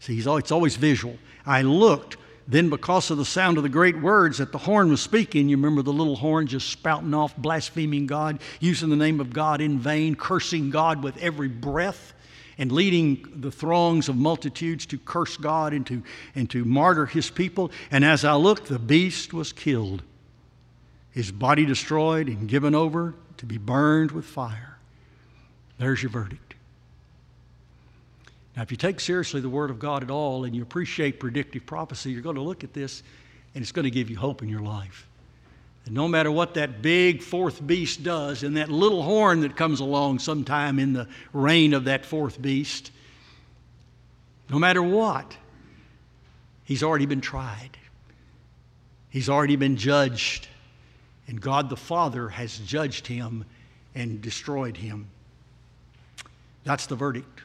See, 0.00 0.18
it's 0.18 0.52
always 0.52 0.76
visual. 0.76 1.16
I 1.46 1.62
looked. 1.62 2.18
Then, 2.46 2.68
because 2.68 3.10
of 3.10 3.16
the 3.16 3.24
sound 3.24 3.56
of 3.56 3.62
the 3.62 3.68
great 3.70 3.98
words 3.98 4.38
that 4.38 4.52
the 4.52 4.58
horn 4.58 4.90
was 4.90 5.00
speaking, 5.00 5.48
you 5.48 5.56
remember 5.56 5.80
the 5.80 5.92
little 5.92 6.16
horn 6.16 6.46
just 6.46 6.68
spouting 6.68 7.14
off, 7.14 7.34
blaspheming 7.36 8.06
God, 8.06 8.40
using 8.60 8.90
the 8.90 8.96
name 8.96 9.20
of 9.20 9.32
God 9.32 9.60
in 9.60 9.78
vain, 9.78 10.14
cursing 10.14 10.68
God 10.68 11.02
with 11.02 11.16
every 11.18 11.48
breath 11.48 12.12
and 12.58 12.70
leading 12.70 13.26
the 13.34 13.50
throngs 13.50 14.08
of 14.08 14.16
multitudes 14.16 14.86
to 14.86 14.98
curse 14.98 15.36
God 15.36 15.72
and 15.72 15.86
to, 15.86 16.02
and 16.34 16.48
to 16.50 16.64
martyr 16.64 17.06
his 17.06 17.30
people. 17.30 17.70
And 17.90 18.04
as 18.04 18.24
I 18.24 18.34
looked, 18.34 18.66
the 18.66 18.78
beast 18.78 19.32
was 19.32 19.52
killed, 19.52 20.02
his 21.10 21.32
body 21.32 21.64
destroyed 21.64 22.28
and 22.28 22.48
given 22.48 22.74
over 22.74 23.14
to 23.38 23.46
be 23.46 23.58
burned 23.58 24.12
with 24.12 24.24
fire. 24.24 24.78
There's 25.78 26.02
your 26.02 26.10
verdict. 26.10 26.54
Now, 28.56 28.62
if 28.62 28.70
you 28.70 28.76
take 28.76 29.00
seriously 29.00 29.40
the 29.40 29.48
Word 29.48 29.70
of 29.70 29.78
God 29.78 30.02
at 30.02 30.10
all 30.10 30.44
and 30.44 30.54
you 30.54 30.62
appreciate 30.62 31.18
predictive 31.18 31.64
prophecy, 31.64 32.12
you're 32.12 32.22
going 32.22 32.36
to 32.36 32.42
look 32.42 32.64
at 32.64 32.74
this 32.74 33.02
and 33.54 33.62
it's 33.62 33.72
going 33.72 33.84
to 33.84 33.90
give 33.90 34.10
you 34.10 34.16
hope 34.16 34.42
in 34.42 34.48
your 34.48 34.60
life. 34.60 35.08
And 35.84 35.94
no 35.94 36.06
matter 36.06 36.30
what 36.30 36.54
that 36.54 36.82
big 36.82 37.22
fourth 37.22 37.64
beast 37.66 38.02
does, 38.02 38.42
and 38.42 38.56
that 38.56 38.68
little 38.68 39.02
horn 39.02 39.40
that 39.40 39.56
comes 39.56 39.80
along 39.80 40.20
sometime 40.20 40.78
in 40.78 40.92
the 40.92 41.08
reign 41.32 41.74
of 41.74 41.84
that 41.84 42.06
fourth 42.06 42.40
beast, 42.40 42.92
no 44.48 44.58
matter 44.58 44.82
what, 44.82 45.36
he's 46.64 46.82
already 46.82 47.06
been 47.06 47.20
tried. 47.20 47.76
He's 49.10 49.28
already 49.28 49.56
been 49.56 49.76
judged. 49.76 50.48
And 51.26 51.40
God 51.40 51.68
the 51.68 51.76
Father 51.76 52.28
has 52.28 52.58
judged 52.58 53.06
him 53.06 53.44
and 53.94 54.20
destroyed 54.20 54.76
him. 54.76 55.08
That's 56.64 56.86
the 56.86 56.96
verdict. 56.96 57.42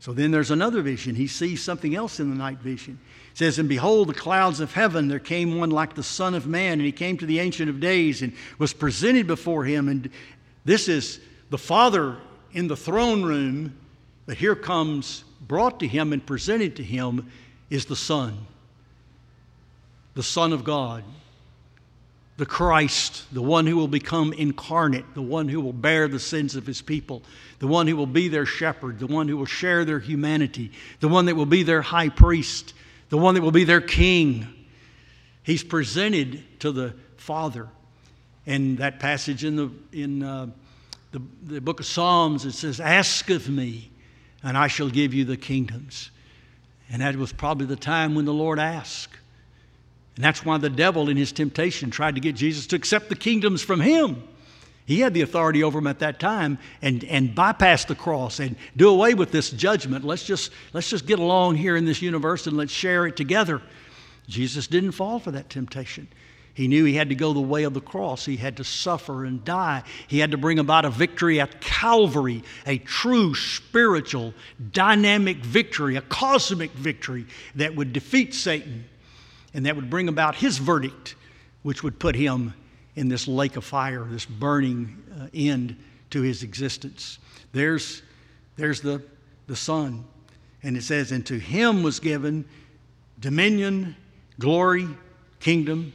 So 0.00 0.12
then 0.12 0.30
there's 0.30 0.50
another 0.50 0.82
vision. 0.82 1.14
He 1.14 1.26
sees 1.26 1.62
something 1.62 1.94
else 1.94 2.20
in 2.20 2.30
the 2.30 2.36
night 2.36 2.58
vision. 2.58 2.98
Says, 3.38 3.60
And 3.60 3.68
behold, 3.68 4.08
the 4.08 4.14
clouds 4.14 4.58
of 4.58 4.74
heaven, 4.74 5.06
there 5.06 5.20
came 5.20 5.58
one 5.58 5.70
like 5.70 5.94
the 5.94 6.02
Son 6.02 6.34
of 6.34 6.48
Man, 6.48 6.72
and 6.72 6.82
he 6.82 6.90
came 6.90 7.16
to 7.18 7.24
the 7.24 7.38
Ancient 7.38 7.70
of 7.70 7.78
Days 7.78 8.20
and 8.20 8.32
was 8.58 8.72
presented 8.72 9.28
before 9.28 9.64
him. 9.64 9.88
And 9.88 10.10
this 10.64 10.88
is 10.88 11.20
the 11.48 11.56
Father 11.56 12.16
in 12.52 12.66
the 12.66 12.76
throne 12.76 13.22
room, 13.22 13.78
but 14.26 14.38
here 14.38 14.56
comes, 14.56 15.22
brought 15.46 15.78
to 15.78 15.86
him 15.86 16.12
and 16.12 16.26
presented 16.26 16.74
to 16.74 16.82
him, 16.82 17.30
is 17.70 17.84
the 17.84 17.94
Son, 17.94 18.36
the 20.14 20.22
Son 20.24 20.52
of 20.52 20.64
God 20.64 21.04
the 22.38 22.46
Christ, 22.46 23.24
the 23.32 23.42
one 23.42 23.66
who 23.66 23.76
will 23.76 23.88
become 23.88 24.32
incarnate, 24.32 25.14
the 25.14 25.22
one 25.22 25.48
who 25.48 25.60
will 25.60 25.72
bear 25.72 26.06
the 26.06 26.20
sins 26.20 26.54
of 26.54 26.66
his 26.66 26.80
people, 26.80 27.22
the 27.58 27.66
one 27.66 27.88
who 27.88 27.96
will 27.96 28.06
be 28.06 28.28
their 28.28 28.46
shepherd, 28.46 29.00
the 29.00 29.08
one 29.08 29.26
who 29.26 29.36
will 29.36 29.44
share 29.44 29.84
their 29.84 29.98
humanity, 29.98 30.70
the 31.00 31.08
one 31.08 31.26
that 31.26 31.34
will 31.34 31.46
be 31.46 31.64
their 31.64 31.82
high 31.82 32.08
priest, 32.08 32.74
the 33.08 33.18
one 33.18 33.34
that 33.34 33.42
will 33.42 33.52
be 33.52 33.64
their 33.64 33.80
king. 33.80 34.46
He's 35.42 35.64
presented 35.64 36.60
to 36.60 36.72
the 36.72 36.94
Father. 37.16 37.68
And 38.46 38.78
that 38.78 38.98
passage 38.98 39.44
in 39.44 39.56
the, 39.56 39.70
in, 39.92 40.22
uh, 40.22 40.48
the, 41.12 41.22
the 41.44 41.60
book 41.60 41.80
of 41.80 41.86
Psalms, 41.86 42.44
it 42.44 42.52
says, 42.52 42.80
Ask 42.80 43.30
of 43.30 43.48
me, 43.48 43.90
and 44.42 44.56
I 44.56 44.68
shall 44.68 44.88
give 44.88 45.14
you 45.14 45.24
the 45.24 45.36
kingdoms. 45.36 46.10
And 46.90 47.02
that 47.02 47.16
was 47.16 47.32
probably 47.32 47.66
the 47.66 47.76
time 47.76 48.14
when 48.14 48.24
the 48.24 48.32
Lord 48.32 48.58
asked. 48.58 49.14
And 50.16 50.24
that's 50.24 50.44
why 50.44 50.58
the 50.58 50.70
devil, 50.70 51.08
in 51.08 51.16
his 51.16 51.30
temptation, 51.32 51.90
tried 51.90 52.14
to 52.14 52.20
get 52.20 52.34
Jesus 52.34 52.66
to 52.68 52.76
accept 52.76 53.08
the 53.08 53.14
kingdoms 53.14 53.62
from 53.62 53.80
him. 53.80 54.26
He 54.88 55.00
had 55.00 55.12
the 55.12 55.20
authority 55.20 55.62
over 55.62 55.76
them 55.76 55.86
at 55.86 55.98
that 55.98 56.18
time 56.18 56.56
and, 56.80 57.04
and 57.04 57.34
bypass 57.34 57.84
the 57.84 57.94
cross 57.94 58.40
and 58.40 58.56
do 58.74 58.88
away 58.88 59.12
with 59.12 59.30
this 59.30 59.50
judgment. 59.50 60.02
Let's 60.02 60.24
just, 60.24 60.50
let's 60.72 60.88
just 60.88 61.04
get 61.04 61.18
along 61.18 61.56
here 61.56 61.76
in 61.76 61.84
this 61.84 62.00
universe 62.00 62.46
and 62.46 62.56
let's 62.56 62.72
share 62.72 63.06
it 63.06 63.14
together. 63.14 63.60
Jesus 64.28 64.66
didn't 64.66 64.92
fall 64.92 65.18
for 65.18 65.30
that 65.32 65.50
temptation. 65.50 66.08
He 66.54 66.68
knew 66.68 66.86
he 66.86 66.94
had 66.94 67.10
to 67.10 67.14
go 67.14 67.34
the 67.34 67.40
way 67.40 67.64
of 67.64 67.74
the 67.74 67.82
cross. 67.82 68.24
He 68.24 68.38
had 68.38 68.56
to 68.56 68.64
suffer 68.64 69.26
and 69.26 69.44
die. 69.44 69.82
He 70.06 70.20
had 70.20 70.30
to 70.30 70.38
bring 70.38 70.58
about 70.58 70.86
a 70.86 70.90
victory 70.90 71.38
at 71.38 71.60
Calvary, 71.60 72.42
a 72.64 72.78
true 72.78 73.34
spiritual, 73.34 74.32
dynamic 74.72 75.44
victory, 75.44 75.96
a 75.96 76.00
cosmic 76.00 76.70
victory 76.70 77.26
that 77.56 77.76
would 77.76 77.92
defeat 77.92 78.32
Satan 78.32 78.86
and 79.52 79.66
that 79.66 79.76
would 79.76 79.90
bring 79.90 80.08
about 80.08 80.36
his 80.36 80.56
verdict, 80.56 81.14
which 81.62 81.82
would 81.82 81.98
put 81.98 82.16
him 82.16 82.54
in 82.98 83.08
this 83.08 83.28
lake 83.28 83.54
of 83.54 83.64
fire, 83.64 84.04
this 84.04 84.24
burning 84.24 85.00
uh, 85.20 85.28
end 85.32 85.76
to 86.10 86.20
his 86.20 86.42
existence. 86.42 87.18
There's, 87.52 88.02
there's 88.56 88.80
the, 88.80 89.00
the 89.46 89.54
Son. 89.54 90.04
And 90.64 90.76
it 90.76 90.82
says, 90.82 91.12
And 91.12 91.24
to 91.26 91.38
him 91.38 91.84
was 91.84 92.00
given 92.00 92.44
dominion, 93.20 93.94
glory, 94.40 94.88
kingdom, 95.38 95.92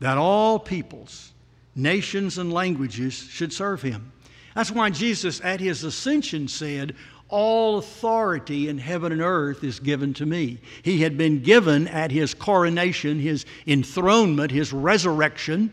that 0.00 0.16
all 0.16 0.58
peoples, 0.58 1.32
nations, 1.74 2.38
and 2.38 2.50
languages 2.50 3.12
should 3.12 3.52
serve 3.52 3.82
him. 3.82 4.10
That's 4.54 4.70
why 4.70 4.88
Jesus, 4.88 5.42
at 5.44 5.60
his 5.60 5.84
ascension, 5.84 6.48
said, 6.48 6.94
All 7.28 7.76
authority 7.76 8.70
in 8.70 8.78
heaven 8.78 9.12
and 9.12 9.20
earth 9.20 9.62
is 9.62 9.80
given 9.80 10.14
to 10.14 10.24
me. 10.24 10.60
He 10.82 11.02
had 11.02 11.18
been 11.18 11.42
given 11.42 11.86
at 11.88 12.10
his 12.10 12.32
coronation, 12.32 13.18
his 13.18 13.44
enthronement, 13.66 14.50
his 14.50 14.72
resurrection, 14.72 15.70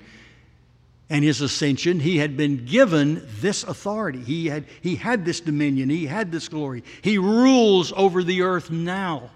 and 1.09 1.23
his 1.23 1.41
ascension, 1.41 1.99
he 1.99 2.17
had 2.17 2.37
been 2.37 2.65
given 2.65 3.27
this 3.39 3.63
authority. 3.63 4.21
He 4.21 4.47
had, 4.47 4.65
he 4.81 4.95
had 4.95 5.25
this 5.25 5.39
dominion. 5.39 5.89
He 5.89 6.07
had 6.07 6.31
this 6.31 6.47
glory. 6.47 6.83
He 7.01 7.17
rules 7.17 7.93
over 7.95 8.23
the 8.23 8.41
earth 8.41 8.71
now. 8.71 9.29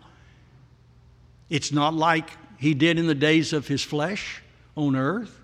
It's 1.49 1.71
not 1.71 1.93
like 1.93 2.32
he 2.58 2.73
did 2.73 2.97
in 2.97 3.08
the 3.08 3.15
days 3.15 3.53
of 3.53 3.67
his 3.67 3.84
flesh 3.84 4.41
on 4.75 4.95
earth. 4.95 5.39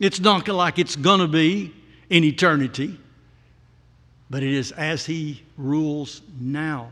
It's 0.00 0.20
not 0.20 0.48
like 0.48 0.78
it's 0.78 0.96
going 0.96 1.20
to 1.20 1.28
be 1.28 1.72
in 2.10 2.24
eternity, 2.24 2.98
but 4.30 4.42
it 4.42 4.52
is 4.52 4.72
as 4.72 5.06
He 5.06 5.42
rules 5.56 6.22
now. 6.40 6.90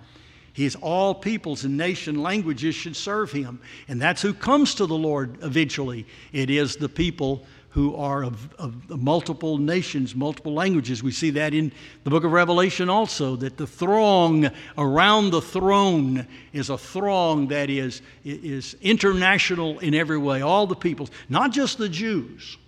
He 0.53 0.65
is 0.65 0.77
all 0.77 1.15
peoples 1.15 1.65
and 1.65 1.77
nation 1.77 2.23
languages 2.23 2.75
should 2.75 2.95
serve 2.95 3.33
Him. 3.33 3.61
And 3.89 4.01
that's 4.01 4.23
who 4.23 4.35
comes 4.35 4.75
to 4.77 4.87
the 4.87 4.97
Lord 4.97 5.39
eventually. 5.43 6.07
It 6.33 6.51
is 6.51 6.77
the 6.77 6.89
people 6.89 7.45
who 7.73 7.97
are 7.97 8.23
of, 8.23 8.55
of, 8.55 9.01
multiple 9.01 9.57
nations, 9.57 10.15
multiple 10.15 10.53
languages. 10.53 11.03
We 11.03 11.11
see 11.11 11.31
that 11.31 11.55
in 11.55 11.73
the 12.05 12.11
book 12.11 12.23
of 12.23 12.31
Revelation 12.31 12.91
also, 12.91 13.35
that 13.37 13.57
the 13.57 13.67
throng 13.67 14.51
around 14.77 15.31
the 15.31 15.41
throne 15.41 16.27
is 16.53 16.69
a 16.69 16.77
throng 16.77 17.49
that 17.49 17.71
is, 17.71 18.03
is 18.25 18.77
international 18.83 19.79
in 19.79 19.95
every 19.95 20.19
way, 20.19 20.43
all 20.43 20.67
the 20.67 20.77
peoples, 20.77 21.11
not 21.31 21.51
just 21.51 21.79
the 21.79 21.89
Jews. 21.89 22.59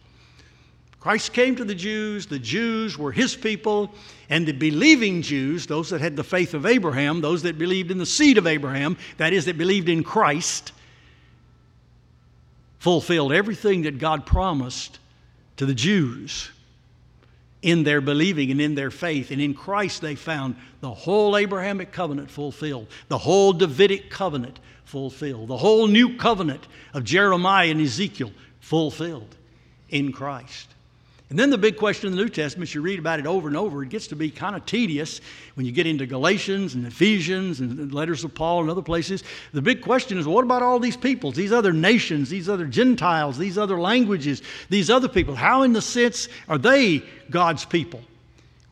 Christ 1.00 1.34
came 1.34 1.54
to 1.56 1.66
the 1.66 1.74
Jews, 1.74 2.24
the 2.24 2.38
Jews 2.38 2.96
were 2.96 3.12
his 3.12 3.36
people, 3.36 3.92
and 4.30 4.46
the 4.46 4.52
believing 4.52 5.20
Jews, 5.20 5.66
those 5.66 5.90
that 5.90 6.00
had 6.00 6.16
the 6.16 6.24
faith 6.24 6.54
of 6.54 6.64
Abraham, 6.64 7.20
those 7.20 7.42
that 7.42 7.58
believed 7.58 7.90
in 7.90 7.98
the 7.98 8.06
seed 8.06 8.38
of 8.38 8.46
Abraham, 8.46 8.96
that 9.18 9.34
is, 9.34 9.44
that 9.44 9.58
believed 9.58 9.90
in 9.90 10.02
Christ, 10.02 10.72
fulfilled 12.84 13.32
everything 13.32 13.80
that 13.84 13.96
God 13.96 14.26
promised 14.26 14.98
to 15.56 15.64
the 15.64 15.72
Jews 15.72 16.50
in 17.62 17.82
their 17.82 18.02
believing 18.02 18.50
and 18.50 18.60
in 18.60 18.74
their 18.74 18.90
faith. 18.90 19.30
And 19.30 19.40
in 19.40 19.54
Christ, 19.54 20.02
they 20.02 20.16
found 20.16 20.56
the 20.82 20.92
whole 20.92 21.34
Abrahamic 21.34 21.92
covenant 21.92 22.30
fulfilled, 22.30 22.88
the 23.08 23.16
whole 23.16 23.54
Davidic 23.54 24.10
covenant 24.10 24.60
fulfilled, 24.84 25.48
the 25.48 25.56
whole 25.56 25.86
new 25.86 26.18
covenant 26.18 26.66
of 26.92 27.04
Jeremiah 27.04 27.70
and 27.70 27.80
Ezekiel 27.80 28.32
fulfilled 28.60 29.34
in 29.88 30.12
Christ. 30.12 30.73
And 31.30 31.38
then 31.38 31.48
the 31.48 31.58
big 31.58 31.78
question 31.78 32.10
in 32.10 32.16
the 32.16 32.22
New 32.22 32.28
Testament, 32.28 32.74
you 32.74 32.82
read 32.82 32.98
about 32.98 33.18
it 33.18 33.26
over 33.26 33.48
and 33.48 33.56
over, 33.56 33.82
it 33.82 33.88
gets 33.88 34.08
to 34.08 34.16
be 34.16 34.30
kind 34.30 34.54
of 34.54 34.66
tedious 34.66 35.22
when 35.54 35.64
you 35.64 35.72
get 35.72 35.87
into 35.87 36.04
Galatians 36.04 36.74
and 36.74 36.87
Ephesians 36.87 37.60
and 37.60 37.92
letters 37.94 38.24
of 38.24 38.34
Paul 38.34 38.60
and 38.60 38.70
other 38.70 38.82
places. 38.82 39.24
The 39.52 39.62
big 39.62 39.80
question 39.80 40.18
is 40.18 40.26
what 40.26 40.44
about 40.44 40.62
all 40.62 40.78
these 40.78 40.98
peoples, 40.98 41.34
these 41.34 41.52
other 41.52 41.72
nations, 41.72 42.28
these 42.28 42.48
other 42.48 42.66
Gentiles, 42.66 43.38
these 43.38 43.56
other 43.56 43.80
languages, 43.80 44.42
these 44.68 44.90
other 44.90 45.08
people? 45.08 45.34
How, 45.34 45.62
in 45.62 45.72
the 45.72 45.82
sense, 45.82 46.28
are 46.46 46.58
they 46.58 47.02
God's 47.30 47.64
people? 47.64 48.02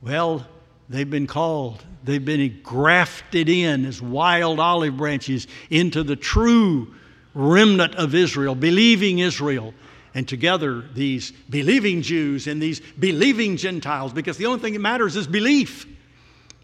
Well, 0.03 0.47
they've 0.91 1.09
been 1.09 1.27
called, 1.27 1.83
they've 2.05 2.25
been 2.25 2.61
grafted 2.62 3.49
in 3.49 3.87
as 3.87 4.03
wild 4.03 4.61
olive 4.61 4.99
branches 4.99 5.47
into 5.71 6.03
the 6.03 6.17
true 6.17 6.95
remnant 7.35 7.95
of 7.95 8.15
Israel, 8.15 8.55
believing 8.55 9.21
Israel 9.21 9.73
and 10.14 10.29
together 10.29 10.85
these 10.94 11.33
believing 11.48 12.03
Jews 12.03 12.46
and 12.46 12.61
these 12.61 12.81
believing 12.98 13.57
Gentiles, 13.57 14.12
because 14.12 14.37
the 14.37 14.46
only 14.46 14.61
thing 14.61 14.75
that 14.75 14.81
matters 14.81 15.16
is 15.16 15.27
belief. 15.27 15.87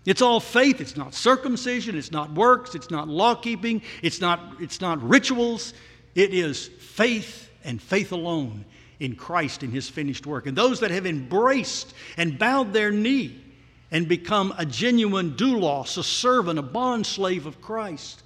It's 0.05 0.23
all 0.23 0.41
faith. 0.41 0.81
It's 0.81 0.97
not 0.97 1.15
circumcision. 1.15 1.97
It's 1.97 2.13
not 2.13 2.33
works. 2.33 2.75
It's 2.75 2.91
not 2.91 3.09
law 3.09 3.35
keeping. 3.35 3.83
It's 4.03 4.21
not, 4.21 4.41
it's 4.61 4.81
not 4.81 5.03
rituals. 5.03 5.75
It 6.15 6.33
is 6.33 6.69
faith 6.69 7.51
and 7.65 7.81
faith 7.81 8.13
alone 8.13 8.65
in 9.01 9.17
Christ 9.17 9.63
in 9.63 9.71
His 9.71 9.89
finished 9.89 10.27
work. 10.27 10.47
And 10.47 10.57
those 10.57 10.81
that 10.81 10.91
have 10.91 11.07
embraced 11.07 11.93
and 12.17 12.39
bowed 12.39 12.73
their 12.73 12.91
knee 12.91 13.45
and 13.91 14.09
become 14.09 14.55
a 14.59 14.67
genuine 14.67 15.33
doulos, 15.33 15.99
a 15.99 16.03
servant, 16.03 16.59
a 16.59 16.63
bond 16.63 17.07
slave 17.07 17.47
of 17.47 17.61
Christ, 17.61 18.23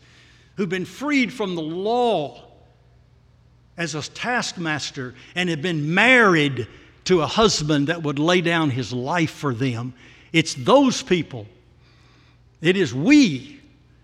who've 0.57 0.69
been 0.69 0.85
freed 0.85 1.33
from 1.33 1.55
the 1.55 1.63
law 1.63 2.52
as 3.77 3.95
a 3.95 4.03
taskmaster 4.03 5.15
and 5.35 5.49
had 5.49 5.63
been 5.63 5.95
married 5.95 6.67
to 7.05 7.23
a 7.23 7.27
husband 7.27 7.89
that 7.89 8.03
would 8.03 8.19
lay 8.19 8.41
down 8.41 8.71
his 8.71 8.93
life 8.93 9.31
for 9.31 9.55
them. 9.55 9.95
It's 10.33 10.55
those 10.55 11.03
people. 11.03 11.47
It 12.61 12.77
is 12.77 12.95
we, 12.95 13.61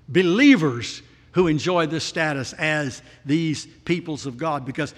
believers, 0.08 1.02
who 1.32 1.46
enjoy 1.46 1.86
this 1.86 2.04
status 2.04 2.52
as 2.54 3.02
these 3.24 3.66
peoples 3.84 4.26
of 4.26 4.36
God. 4.36 4.64
Because 4.64 4.94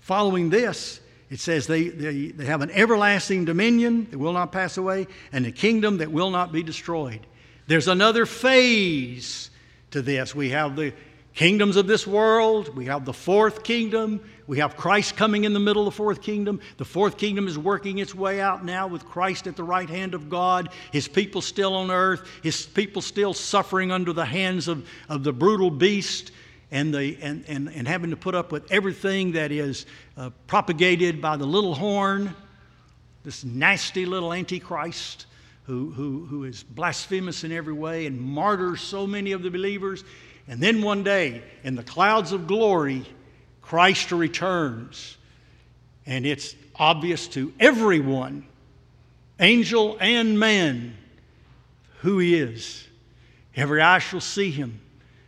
following 0.00 0.50
this, 0.50 1.00
it 1.30 1.40
says 1.40 1.66
they, 1.66 1.88
they, 1.88 2.26
they 2.28 2.44
have 2.44 2.60
an 2.60 2.70
everlasting 2.70 3.44
dominion 3.44 4.08
that 4.10 4.18
will 4.18 4.32
not 4.32 4.52
pass 4.52 4.76
away 4.76 5.06
and 5.32 5.46
a 5.46 5.52
kingdom 5.52 5.98
that 5.98 6.12
will 6.12 6.30
not 6.30 6.52
be 6.52 6.62
destroyed. 6.62 7.26
There's 7.66 7.88
another 7.88 8.26
phase 8.26 9.50
to 9.92 10.02
this. 10.02 10.34
We 10.34 10.50
have 10.50 10.76
the 10.76 10.92
kingdoms 11.34 11.76
of 11.76 11.86
this 11.86 12.06
world. 12.06 12.74
We 12.76 12.86
have 12.86 13.04
the 13.04 13.12
fourth 13.12 13.62
kingdom. 13.62 14.20
We 14.46 14.58
have 14.58 14.76
Christ 14.76 15.16
coming 15.16 15.44
in 15.44 15.52
the 15.52 15.60
middle 15.60 15.86
of 15.86 15.92
the 15.94 15.96
fourth 15.96 16.22
kingdom. 16.22 16.60
The 16.76 16.84
fourth 16.84 17.16
kingdom 17.16 17.46
is 17.46 17.56
working 17.56 17.98
its 17.98 18.14
way 18.14 18.40
out 18.40 18.64
now 18.64 18.88
with 18.88 19.04
Christ 19.04 19.46
at 19.46 19.56
the 19.56 19.62
right 19.62 19.88
hand 19.88 20.14
of 20.14 20.28
God, 20.28 20.70
his 20.92 21.06
people 21.06 21.40
still 21.40 21.74
on 21.74 21.90
earth, 21.90 22.28
his 22.42 22.66
people 22.66 23.00
still 23.00 23.32
suffering 23.32 23.92
under 23.92 24.12
the 24.12 24.24
hands 24.24 24.66
of, 24.66 24.88
of 25.08 25.22
the 25.22 25.32
brutal 25.32 25.70
beast. 25.70 26.32
And, 26.72 26.94
the, 26.94 27.18
and, 27.20 27.44
and, 27.48 27.68
and 27.68 27.88
having 27.88 28.10
to 28.10 28.16
put 28.16 28.36
up 28.36 28.52
with 28.52 28.70
everything 28.70 29.32
that 29.32 29.50
is 29.50 29.86
uh, 30.16 30.30
propagated 30.46 31.20
by 31.20 31.36
the 31.36 31.44
little 31.44 31.74
horn, 31.74 32.32
this 33.24 33.44
nasty 33.44 34.06
little 34.06 34.32
antichrist 34.32 35.26
who, 35.64 35.90
who, 35.90 36.26
who 36.26 36.44
is 36.44 36.62
blasphemous 36.62 37.44
in 37.44 37.52
every 37.52 37.72
way 37.72 38.06
and 38.06 38.20
martyrs 38.20 38.80
so 38.80 39.06
many 39.06 39.32
of 39.32 39.42
the 39.42 39.50
believers. 39.50 40.04
And 40.50 40.60
then 40.60 40.82
one 40.82 41.04
day, 41.04 41.44
in 41.62 41.76
the 41.76 41.84
clouds 41.84 42.32
of 42.32 42.48
glory, 42.48 43.04
Christ 43.62 44.10
returns. 44.10 45.16
And 46.06 46.26
it's 46.26 46.56
obvious 46.74 47.28
to 47.28 47.52
everyone, 47.60 48.44
angel 49.38 49.96
and 50.00 50.40
man, 50.40 50.96
who 52.00 52.18
he 52.18 52.34
is. 52.34 52.84
Every 53.54 53.80
eye 53.80 54.00
shall 54.00 54.20
see 54.20 54.50
him. 54.50 54.80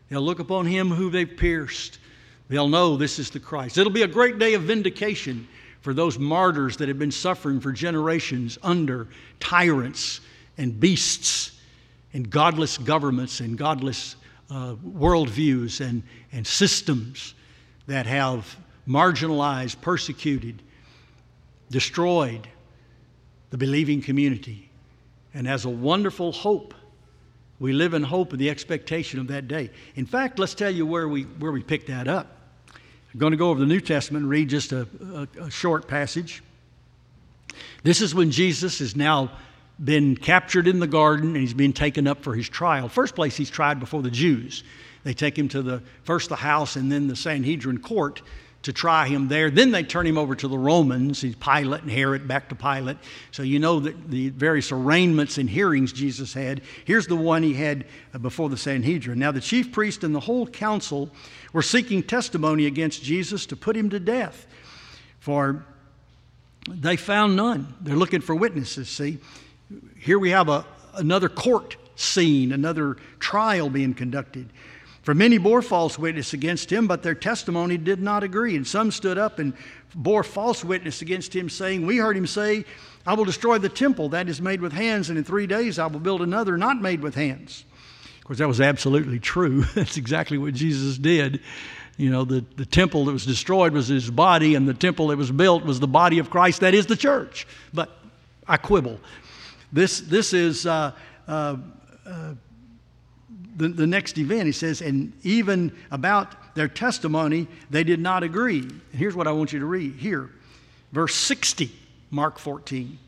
They'll 0.08 0.22
look 0.22 0.40
upon 0.40 0.66
him 0.66 0.90
who 0.90 1.08
they've 1.08 1.36
pierced. 1.36 2.00
They'll 2.48 2.68
know 2.68 2.96
this 2.96 3.20
is 3.20 3.30
the 3.30 3.38
Christ. 3.38 3.78
It'll 3.78 3.92
be 3.92 4.02
a 4.02 4.08
great 4.08 4.40
day 4.40 4.54
of 4.54 4.62
vindication 4.62 5.46
for 5.82 5.94
those 5.94 6.18
martyrs 6.18 6.78
that 6.78 6.88
have 6.88 6.98
been 6.98 7.12
suffering 7.12 7.60
for 7.60 7.70
generations 7.70 8.58
under 8.60 9.06
tyrants 9.38 10.20
and 10.58 10.80
beasts 10.80 11.52
and 12.12 12.28
godless 12.28 12.76
governments 12.76 13.38
and 13.38 13.56
godless 13.56 14.16
uh, 14.52 14.74
worldviews 14.74 15.80
and, 15.80 16.02
and 16.30 16.46
systems 16.46 17.34
that 17.86 18.04
have 18.06 18.56
marginalized, 18.86 19.80
persecuted, 19.80 20.60
destroyed 21.70 22.46
the 23.50 23.56
believing 23.56 24.02
community. 24.02 24.68
And 25.32 25.48
as 25.48 25.64
a 25.64 25.70
wonderful 25.70 26.32
hope, 26.32 26.74
we 27.58 27.72
live 27.72 27.94
in 27.94 28.02
hope 28.02 28.32
and 28.32 28.40
the 28.40 28.50
expectation 28.50 29.20
of 29.20 29.28
that 29.28 29.48
day. 29.48 29.70
In 29.94 30.04
fact, 30.04 30.38
let's 30.38 30.54
tell 30.54 30.70
you 30.70 30.84
where 30.84 31.08
we, 31.08 31.22
where 31.22 31.52
we 31.52 31.62
picked 31.62 31.86
that 31.86 32.06
up. 32.06 32.36
I'm 33.12 33.20
going 33.20 33.30
to 33.30 33.36
go 33.36 33.50
over 33.50 33.60
the 33.60 33.66
New 33.66 33.80
Testament 33.80 34.24
and 34.24 34.30
read 34.30 34.48
just 34.48 34.72
a, 34.72 34.86
a, 35.38 35.44
a 35.44 35.50
short 35.50 35.88
passage. 35.88 36.42
This 37.84 38.02
is 38.02 38.14
when 38.14 38.30
Jesus 38.30 38.80
is 38.80 38.96
now 38.96 39.32
been 39.84 40.16
captured 40.16 40.68
in 40.68 40.78
the 40.78 40.86
garden 40.86 41.28
and 41.28 41.38
he's 41.38 41.54
been 41.54 41.72
taken 41.72 42.06
up 42.06 42.22
for 42.22 42.34
his 42.34 42.48
trial. 42.48 42.88
First 42.88 43.14
place, 43.14 43.36
he's 43.36 43.50
tried 43.50 43.80
before 43.80 44.02
the 44.02 44.10
Jews. 44.10 44.62
They 45.04 45.14
take 45.14 45.36
him 45.36 45.48
to 45.48 45.62
the 45.62 45.82
first 46.04 46.28
the 46.28 46.36
house 46.36 46.76
and 46.76 46.90
then 46.90 47.08
the 47.08 47.16
Sanhedrin 47.16 47.78
court 47.78 48.22
to 48.62 48.72
try 48.72 49.08
him 49.08 49.26
there. 49.26 49.50
Then 49.50 49.72
they 49.72 49.82
turn 49.82 50.06
him 50.06 50.16
over 50.16 50.36
to 50.36 50.46
the 50.46 50.58
Romans. 50.58 51.20
He's 51.20 51.34
Pilate 51.34 51.82
and 51.82 51.90
Herod, 51.90 52.28
back 52.28 52.48
to 52.50 52.54
Pilate. 52.54 52.96
So 53.32 53.42
you 53.42 53.58
know 53.58 53.80
that 53.80 54.08
the 54.08 54.30
various 54.30 54.70
arraignments 54.70 55.38
and 55.38 55.50
hearings 55.50 55.92
Jesus 55.92 56.32
had. 56.32 56.62
Here's 56.84 57.08
the 57.08 57.16
one 57.16 57.42
he 57.42 57.54
had 57.54 57.86
uh, 58.14 58.18
before 58.18 58.48
the 58.48 58.56
Sanhedrin. 58.56 59.18
Now 59.18 59.32
the 59.32 59.40
chief 59.40 59.72
priest 59.72 60.04
and 60.04 60.14
the 60.14 60.20
whole 60.20 60.46
council 60.46 61.10
were 61.52 61.62
seeking 61.62 62.04
testimony 62.04 62.66
against 62.66 63.02
Jesus 63.02 63.46
to 63.46 63.56
put 63.56 63.76
him 63.76 63.90
to 63.90 63.98
death. 63.98 64.46
For 65.18 65.64
they 66.70 66.96
found 66.96 67.34
none. 67.34 67.74
They're 67.80 67.96
looking 67.96 68.20
for 68.20 68.36
witnesses, 68.36 68.88
see. 68.88 69.18
Here 69.98 70.18
we 70.18 70.30
have 70.30 70.48
a, 70.48 70.64
another 70.94 71.28
court 71.28 71.76
scene, 71.96 72.52
another 72.52 72.96
trial 73.18 73.70
being 73.70 73.94
conducted. 73.94 74.48
For 75.02 75.14
many 75.14 75.38
bore 75.38 75.62
false 75.62 75.98
witness 75.98 76.32
against 76.32 76.70
him, 76.70 76.86
but 76.86 77.02
their 77.02 77.14
testimony 77.14 77.76
did 77.76 78.00
not 78.00 78.22
agree. 78.22 78.54
And 78.56 78.66
some 78.66 78.90
stood 78.92 79.18
up 79.18 79.38
and 79.38 79.52
bore 79.94 80.22
false 80.22 80.64
witness 80.64 81.02
against 81.02 81.34
him, 81.34 81.48
saying, 81.48 81.84
We 81.84 81.96
heard 81.96 82.16
him 82.16 82.26
say, 82.26 82.64
I 83.04 83.14
will 83.14 83.24
destroy 83.24 83.58
the 83.58 83.68
temple 83.68 84.10
that 84.10 84.28
is 84.28 84.40
made 84.40 84.60
with 84.60 84.72
hands, 84.72 85.08
and 85.08 85.18
in 85.18 85.24
three 85.24 85.48
days 85.48 85.78
I 85.78 85.86
will 85.86 85.98
build 85.98 86.22
another 86.22 86.56
not 86.56 86.80
made 86.80 87.00
with 87.00 87.16
hands. 87.16 87.64
Of 88.18 88.24
course, 88.24 88.38
that 88.38 88.46
was 88.46 88.60
absolutely 88.60 89.18
true. 89.18 89.62
That's 89.74 89.96
exactly 89.96 90.38
what 90.38 90.54
Jesus 90.54 90.98
did. 90.98 91.40
You 91.96 92.10
know, 92.10 92.24
the, 92.24 92.44
the 92.56 92.64
temple 92.64 93.04
that 93.06 93.12
was 93.12 93.26
destroyed 93.26 93.72
was 93.72 93.88
his 93.88 94.08
body, 94.08 94.54
and 94.54 94.68
the 94.68 94.74
temple 94.74 95.08
that 95.08 95.18
was 95.18 95.32
built 95.32 95.64
was 95.64 95.80
the 95.80 95.88
body 95.88 96.20
of 96.20 96.30
Christ, 96.30 96.60
that 96.60 96.74
is 96.74 96.86
the 96.86 96.96
church. 96.96 97.46
But 97.74 97.90
I 98.46 98.56
quibble. 98.56 99.00
This, 99.72 100.00
this 100.00 100.32
is 100.32 100.66
uh, 100.66 100.92
uh, 101.26 101.56
uh, 102.06 102.34
the, 103.56 103.68
the 103.68 103.86
next 103.86 104.18
event. 104.18 104.46
He 104.46 104.52
says, 104.52 104.82
and 104.82 105.12
even 105.22 105.72
about 105.90 106.54
their 106.54 106.68
testimony, 106.68 107.48
they 107.70 107.84
did 107.84 108.00
not 108.00 108.22
agree. 108.22 108.60
And 108.60 108.82
here's 108.92 109.14
what 109.14 109.26
I 109.26 109.32
want 109.32 109.52
you 109.52 109.60
to 109.60 109.66
read 109.66 109.94
here 109.96 110.30
verse 110.92 111.14
60, 111.14 111.72
Mark 112.10 112.38
14. 112.38 112.98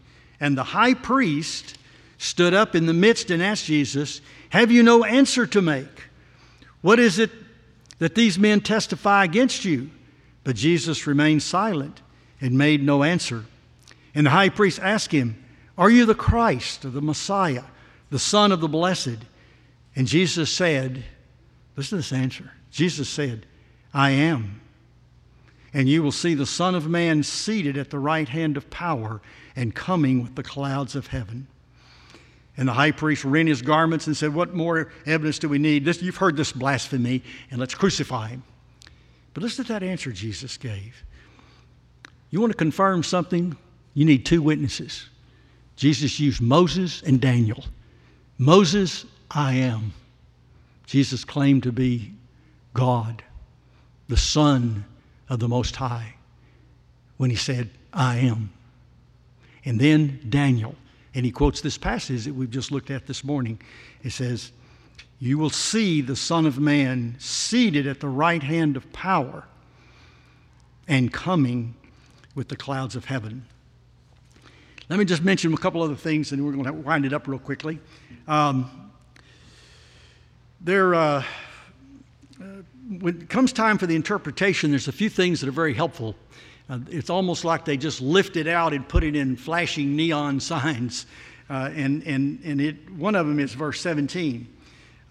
And 0.40 0.56
the 0.56 0.64
high 0.64 0.94
priest 0.94 1.78
stood 2.18 2.54
up 2.54 2.74
in 2.74 2.86
the 2.86 2.94
midst 2.94 3.30
and 3.30 3.42
asked 3.42 3.66
Jesus, 3.66 4.20
Have 4.50 4.70
you 4.70 4.82
no 4.82 5.04
answer 5.04 5.46
to 5.46 5.60
make? 5.60 6.08
What 6.80 6.98
is 6.98 7.18
it 7.18 7.30
that 7.98 8.14
these 8.14 8.38
men 8.38 8.60
testify 8.60 9.24
against 9.24 9.64
you? 9.64 9.90
But 10.42 10.56
Jesus 10.56 11.06
remained 11.06 11.42
silent 11.42 12.00
and 12.40 12.56
made 12.56 12.82
no 12.82 13.02
answer. 13.02 13.44
And 14.14 14.26
the 14.26 14.30
high 14.30 14.50
priest 14.50 14.78
asked 14.80 15.12
him, 15.12 15.43
Are 15.76 15.90
you 15.90 16.06
the 16.06 16.14
Christ, 16.14 16.82
the 16.82 17.00
Messiah, 17.00 17.64
the 18.10 18.18
Son 18.18 18.52
of 18.52 18.60
the 18.60 18.68
Blessed? 18.68 19.18
And 19.96 20.06
Jesus 20.06 20.50
said, 20.50 21.04
Listen 21.76 21.90
to 21.90 21.96
this 21.96 22.12
answer. 22.12 22.52
Jesus 22.70 23.08
said, 23.08 23.46
I 23.92 24.10
am. 24.10 24.60
And 25.72 25.88
you 25.88 26.02
will 26.02 26.12
see 26.12 26.34
the 26.34 26.46
Son 26.46 26.76
of 26.76 26.88
Man 26.88 27.24
seated 27.24 27.76
at 27.76 27.90
the 27.90 27.98
right 27.98 28.28
hand 28.28 28.56
of 28.56 28.70
power 28.70 29.20
and 29.56 29.74
coming 29.74 30.22
with 30.22 30.36
the 30.36 30.42
clouds 30.42 30.94
of 30.94 31.08
heaven. 31.08 31.48
And 32.56 32.68
the 32.68 32.72
high 32.72 32.92
priest 32.92 33.24
rent 33.24 33.48
his 33.48 33.62
garments 33.62 34.06
and 34.06 34.16
said, 34.16 34.32
What 34.32 34.54
more 34.54 34.92
evidence 35.06 35.40
do 35.40 35.48
we 35.48 35.58
need? 35.58 35.84
This, 35.84 36.00
you've 36.00 36.16
heard 36.16 36.36
this 36.36 36.52
blasphemy, 36.52 37.22
and 37.50 37.58
let's 37.58 37.74
crucify 37.74 38.28
him. 38.28 38.44
But 39.32 39.42
listen 39.42 39.64
to 39.64 39.72
that 39.72 39.82
answer 39.82 40.12
Jesus 40.12 40.56
gave. 40.56 41.02
You 42.30 42.40
want 42.40 42.52
to 42.52 42.56
confirm 42.56 43.02
something? 43.02 43.56
You 43.94 44.04
need 44.04 44.24
two 44.24 44.42
witnesses. 44.42 45.08
Jesus 45.76 46.20
used 46.20 46.40
Moses 46.40 47.02
and 47.02 47.20
Daniel. 47.20 47.64
Moses 48.38 49.06
I 49.30 49.54
am. 49.54 49.92
Jesus 50.86 51.24
claimed 51.24 51.62
to 51.64 51.72
be 51.72 52.12
God, 52.74 53.22
the 54.08 54.16
Son 54.16 54.84
of 55.28 55.40
the 55.40 55.48
Most 55.48 55.76
High, 55.76 56.14
when 57.16 57.30
he 57.30 57.36
said, 57.36 57.70
I 57.92 58.18
am. 58.18 58.52
And 59.64 59.80
then 59.80 60.20
Daniel, 60.28 60.74
and 61.14 61.24
he 61.24 61.32
quotes 61.32 61.60
this 61.60 61.78
passage 61.78 62.24
that 62.24 62.34
we've 62.34 62.50
just 62.50 62.70
looked 62.70 62.90
at 62.90 63.06
this 63.06 63.24
morning. 63.24 63.60
It 64.02 64.10
says, 64.10 64.52
You 65.20 65.38
will 65.38 65.50
see 65.50 66.00
the 66.00 66.16
Son 66.16 66.44
of 66.44 66.58
Man 66.58 67.16
seated 67.18 67.86
at 67.86 68.00
the 68.00 68.08
right 68.08 68.42
hand 68.42 68.76
of 68.76 68.92
power 68.92 69.44
and 70.86 71.12
coming 71.12 71.74
with 72.34 72.48
the 72.48 72.56
clouds 72.56 72.94
of 72.96 73.06
heaven. 73.06 73.46
Let 74.90 74.98
me 74.98 75.06
just 75.06 75.22
mention 75.22 75.54
a 75.54 75.56
couple 75.56 75.82
other 75.82 75.94
things, 75.94 76.32
and 76.32 76.44
we're 76.44 76.52
going 76.52 76.64
to 76.64 76.72
wind 76.72 77.06
it 77.06 77.14
up 77.14 77.26
real 77.26 77.38
quickly. 77.38 77.78
Um, 78.28 78.90
there, 80.60 80.94
uh, 80.94 81.24
uh, 82.38 82.44
when 82.98 83.22
it 83.22 83.30
comes 83.30 83.54
time 83.54 83.78
for 83.78 83.86
the 83.86 83.96
interpretation, 83.96 84.70
there's 84.70 84.86
a 84.86 84.92
few 84.92 85.08
things 85.08 85.40
that 85.40 85.48
are 85.48 85.52
very 85.52 85.72
helpful. 85.72 86.14
Uh, 86.68 86.80
it's 86.90 87.08
almost 87.08 87.46
like 87.46 87.64
they 87.64 87.78
just 87.78 88.02
lift 88.02 88.36
it 88.36 88.46
out 88.46 88.74
and 88.74 88.86
put 88.86 89.04
it 89.04 89.16
in 89.16 89.36
flashing 89.36 89.96
neon 89.96 90.38
signs. 90.40 91.06
Uh, 91.48 91.70
and 91.74 92.02
and, 92.02 92.40
and 92.44 92.60
it, 92.60 92.90
one 92.90 93.14
of 93.14 93.26
them 93.26 93.40
is 93.40 93.54
verse 93.54 93.80
17. 93.80 94.46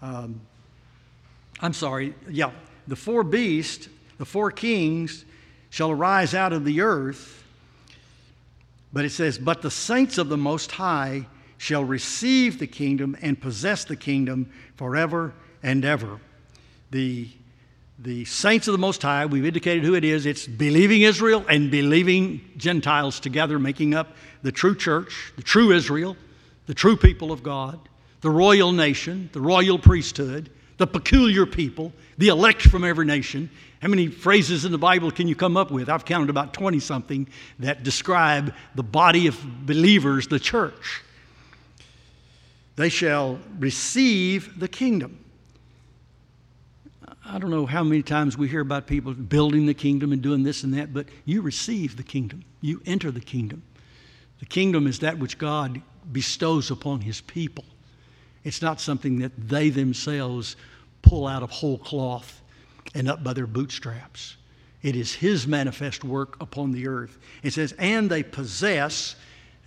Um, 0.02 0.40
I'm 1.60 1.72
sorry, 1.72 2.14
yeah. 2.28 2.52
The 2.86 2.96
four 2.96 3.24
beasts, 3.24 3.88
the 4.18 4.24
four 4.24 4.52
kings, 4.52 5.24
shall 5.70 5.90
arise 5.90 6.32
out 6.32 6.52
of 6.52 6.64
the 6.64 6.80
earth. 6.80 7.43
But 8.94 9.04
it 9.04 9.10
says, 9.10 9.36
But 9.38 9.60
the 9.60 9.72
saints 9.72 10.18
of 10.18 10.28
the 10.28 10.36
Most 10.36 10.70
High 10.70 11.26
shall 11.58 11.84
receive 11.84 12.60
the 12.60 12.68
kingdom 12.68 13.16
and 13.20 13.38
possess 13.38 13.84
the 13.84 13.96
kingdom 13.96 14.50
forever 14.76 15.34
and 15.64 15.84
ever. 15.84 16.20
The, 16.92 17.28
the 17.98 18.24
saints 18.24 18.68
of 18.68 18.72
the 18.72 18.78
Most 18.78 19.02
High, 19.02 19.26
we've 19.26 19.44
indicated 19.44 19.82
who 19.82 19.96
it 19.96 20.04
is. 20.04 20.26
It's 20.26 20.46
believing 20.46 21.02
Israel 21.02 21.44
and 21.48 21.72
believing 21.72 22.40
Gentiles 22.56 23.18
together, 23.18 23.58
making 23.58 23.94
up 23.94 24.14
the 24.42 24.52
true 24.52 24.76
church, 24.76 25.32
the 25.34 25.42
true 25.42 25.72
Israel, 25.72 26.16
the 26.66 26.74
true 26.74 26.96
people 26.96 27.32
of 27.32 27.42
God, 27.42 27.80
the 28.20 28.30
royal 28.30 28.70
nation, 28.70 29.28
the 29.32 29.40
royal 29.40 29.78
priesthood, 29.78 30.50
the 30.76 30.86
peculiar 30.86 31.46
people, 31.46 31.92
the 32.18 32.28
elect 32.28 32.62
from 32.62 32.84
every 32.84 33.06
nation. 33.06 33.50
How 33.80 33.88
many 33.88 34.08
phrases 34.08 34.64
in 34.64 34.72
the 34.72 34.78
Bible 34.78 35.10
can 35.10 35.28
you 35.28 35.34
come 35.34 35.56
up 35.56 35.70
with? 35.70 35.88
I've 35.88 36.04
counted 36.04 36.30
about 36.30 36.54
20 36.54 36.80
something 36.80 37.28
that 37.58 37.82
describe 37.82 38.54
the 38.74 38.82
body 38.82 39.26
of 39.26 39.66
believers, 39.66 40.26
the 40.26 40.40
church. 40.40 41.02
They 42.76 42.88
shall 42.88 43.38
receive 43.58 44.58
the 44.58 44.68
kingdom. 44.68 45.24
I 47.26 47.38
don't 47.38 47.50
know 47.50 47.66
how 47.66 47.82
many 47.82 48.02
times 48.02 48.36
we 48.36 48.48
hear 48.48 48.60
about 48.60 48.86
people 48.86 49.14
building 49.14 49.66
the 49.66 49.74
kingdom 49.74 50.12
and 50.12 50.20
doing 50.20 50.42
this 50.42 50.62
and 50.62 50.74
that, 50.74 50.92
but 50.92 51.06
you 51.24 51.40
receive 51.40 51.96
the 51.96 52.02
kingdom. 52.02 52.44
You 52.60 52.82
enter 52.84 53.10
the 53.10 53.20
kingdom. 53.20 53.62
The 54.40 54.46
kingdom 54.46 54.86
is 54.86 54.98
that 54.98 55.18
which 55.18 55.38
God 55.38 55.80
bestows 56.12 56.70
upon 56.70 57.00
his 57.00 57.20
people. 57.22 57.64
It's 58.44 58.62
not 58.62 58.80
something 58.80 59.18
that 59.20 59.32
they 59.36 59.70
themselves 59.70 60.56
pull 61.02 61.26
out 61.26 61.42
of 61.42 61.50
whole 61.50 61.78
cloth 61.78 62.42
and 62.94 63.08
up 63.08 63.24
by 63.24 63.32
their 63.32 63.46
bootstraps. 63.46 64.36
It 64.82 64.96
is 64.96 65.14
his 65.14 65.46
manifest 65.46 66.04
work 66.04 66.36
upon 66.40 66.72
the 66.72 66.86
earth. 66.86 67.18
It 67.42 67.54
says, 67.54 67.72
and 67.78 68.10
they 68.10 68.22
possess, 68.22 69.16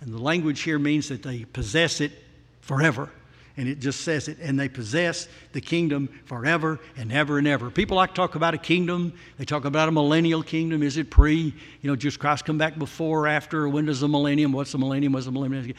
and 0.00 0.12
the 0.12 0.18
language 0.18 0.60
here 0.60 0.78
means 0.78 1.08
that 1.08 1.22
they 1.22 1.44
possess 1.44 2.00
it 2.00 2.12
forever 2.60 3.10
and 3.58 3.68
it 3.68 3.80
just 3.80 4.02
says 4.02 4.28
it, 4.28 4.38
and 4.40 4.58
they 4.58 4.68
possess 4.68 5.26
the 5.52 5.60
kingdom 5.60 6.08
forever 6.26 6.78
and 6.96 7.12
ever 7.12 7.38
and 7.38 7.48
ever. 7.48 7.70
People 7.70 7.96
like 7.96 8.10
to 8.10 8.14
talk 8.14 8.36
about 8.36 8.54
a 8.54 8.58
kingdom. 8.58 9.12
They 9.36 9.44
talk 9.44 9.64
about 9.64 9.88
a 9.88 9.92
millennial 9.92 10.44
kingdom. 10.44 10.80
Is 10.80 10.96
it 10.96 11.10
pre, 11.10 11.52
you 11.82 11.90
know, 11.90 11.96
just 11.96 12.20
Christ 12.20 12.44
come 12.44 12.56
back 12.56 12.78
before 12.78 13.24
or 13.24 13.26
after? 13.26 13.68
When 13.68 13.84
does 13.84 13.98
the 13.98 14.06
millennium? 14.06 14.52
What's 14.52 14.70
the 14.70 14.78
millennium? 14.78 15.12
What's 15.12 15.26
the 15.26 15.32
millennium? 15.32 15.74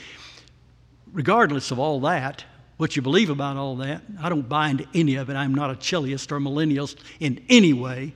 Regardless 1.13 1.71
of 1.71 1.79
all 1.79 2.01
that, 2.01 2.43
what 2.79 2.95
you 2.95 3.01
believe 3.01 3.29
about 3.29 3.57
all 3.57 3.75
that, 3.75 4.01
I 4.21 4.29
don't 4.29 4.47
buy 4.47 4.69
into 4.69 4.87
any 4.93 5.15
of 5.15 5.29
it. 5.29 5.35
I'm 5.35 5.53
not 5.53 5.69
a 5.69 5.75
chiliast 5.75 6.31
or 6.31 6.39
millennialist 6.39 6.95
in 7.19 7.43
any 7.49 7.73
way. 7.73 8.13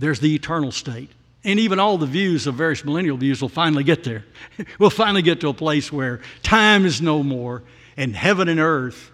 There's 0.00 0.18
the 0.18 0.34
eternal 0.34 0.72
state. 0.72 1.10
And 1.44 1.60
even 1.60 1.78
all 1.78 1.96
the 1.96 2.06
views 2.06 2.48
of 2.48 2.56
various 2.56 2.84
millennial 2.84 3.16
views 3.16 3.40
will 3.40 3.48
finally 3.48 3.84
get 3.84 4.02
there. 4.02 4.24
we'll 4.80 4.90
finally 4.90 5.22
get 5.22 5.40
to 5.42 5.48
a 5.48 5.54
place 5.54 5.92
where 5.92 6.22
time 6.42 6.84
is 6.84 7.00
no 7.00 7.22
more 7.22 7.62
and 7.96 8.16
heaven 8.16 8.48
and 8.48 8.58
earth 8.58 9.12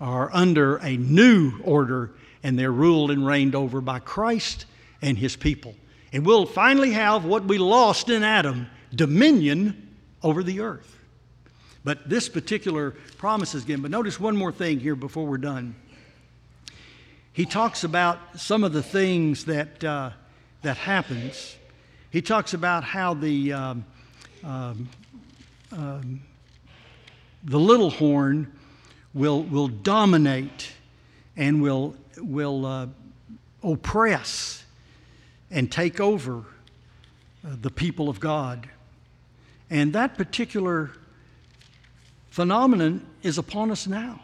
are 0.00 0.30
under 0.32 0.76
a 0.76 0.96
new 0.96 1.54
order 1.64 2.12
and 2.44 2.56
they're 2.56 2.70
ruled 2.70 3.10
and 3.10 3.26
reigned 3.26 3.56
over 3.56 3.80
by 3.80 3.98
Christ 3.98 4.66
and 5.00 5.18
his 5.18 5.34
people. 5.34 5.74
And 6.12 6.24
we'll 6.24 6.46
finally 6.46 6.92
have 6.92 7.24
what 7.24 7.46
we 7.46 7.58
lost 7.58 8.08
in 8.08 8.22
Adam 8.22 8.68
dominion 8.94 9.96
over 10.22 10.44
the 10.44 10.60
earth. 10.60 10.96
But 11.84 12.08
this 12.08 12.28
particular 12.28 12.92
promise 13.18 13.54
is 13.54 13.64
given. 13.64 13.82
But 13.82 13.90
notice 13.90 14.20
one 14.20 14.36
more 14.36 14.52
thing 14.52 14.78
here 14.78 14.94
before 14.94 15.26
we're 15.26 15.38
done. 15.38 15.74
He 17.32 17.46
talks 17.46 17.82
about 17.82 18.18
some 18.38 18.62
of 18.62 18.72
the 18.72 18.82
things 18.82 19.46
that, 19.46 19.82
uh, 19.82 20.10
that 20.62 20.76
happens. 20.76 21.56
He 22.10 22.22
talks 22.22 22.54
about 22.54 22.84
how 22.84 23.14
the, 23.14 23.52
um, 23.52 23.84
um, 24.44 24.88
um, 25.72 26.22
the 27.42 27.58
little 27.58 27.90
horn 27.90 28.52
will, 29.14 29.42
will 29.42 29.68
dominate 29.68 30.72
and 31.36 31.62
will, 31.62 31.96
will 32.18 32.66
uh, 32.66 32.86
oppress 33.62 34.64
and 35.50 35.72
take 35.72 36.00
over 36.00 36.44
uh, 37.44 37.56
the 37.60 37.70
people 37.70 38.08
of 38.08 38.20
God. 38.20 38.68
And 39.70 39.94
that 39.94 40.18
particular 40.18 40.90
phenomenon 42.32 43.06
is 43.22 43.36
upon 43.36 43.70
us 43.70 43.86
now. 43.86 44.18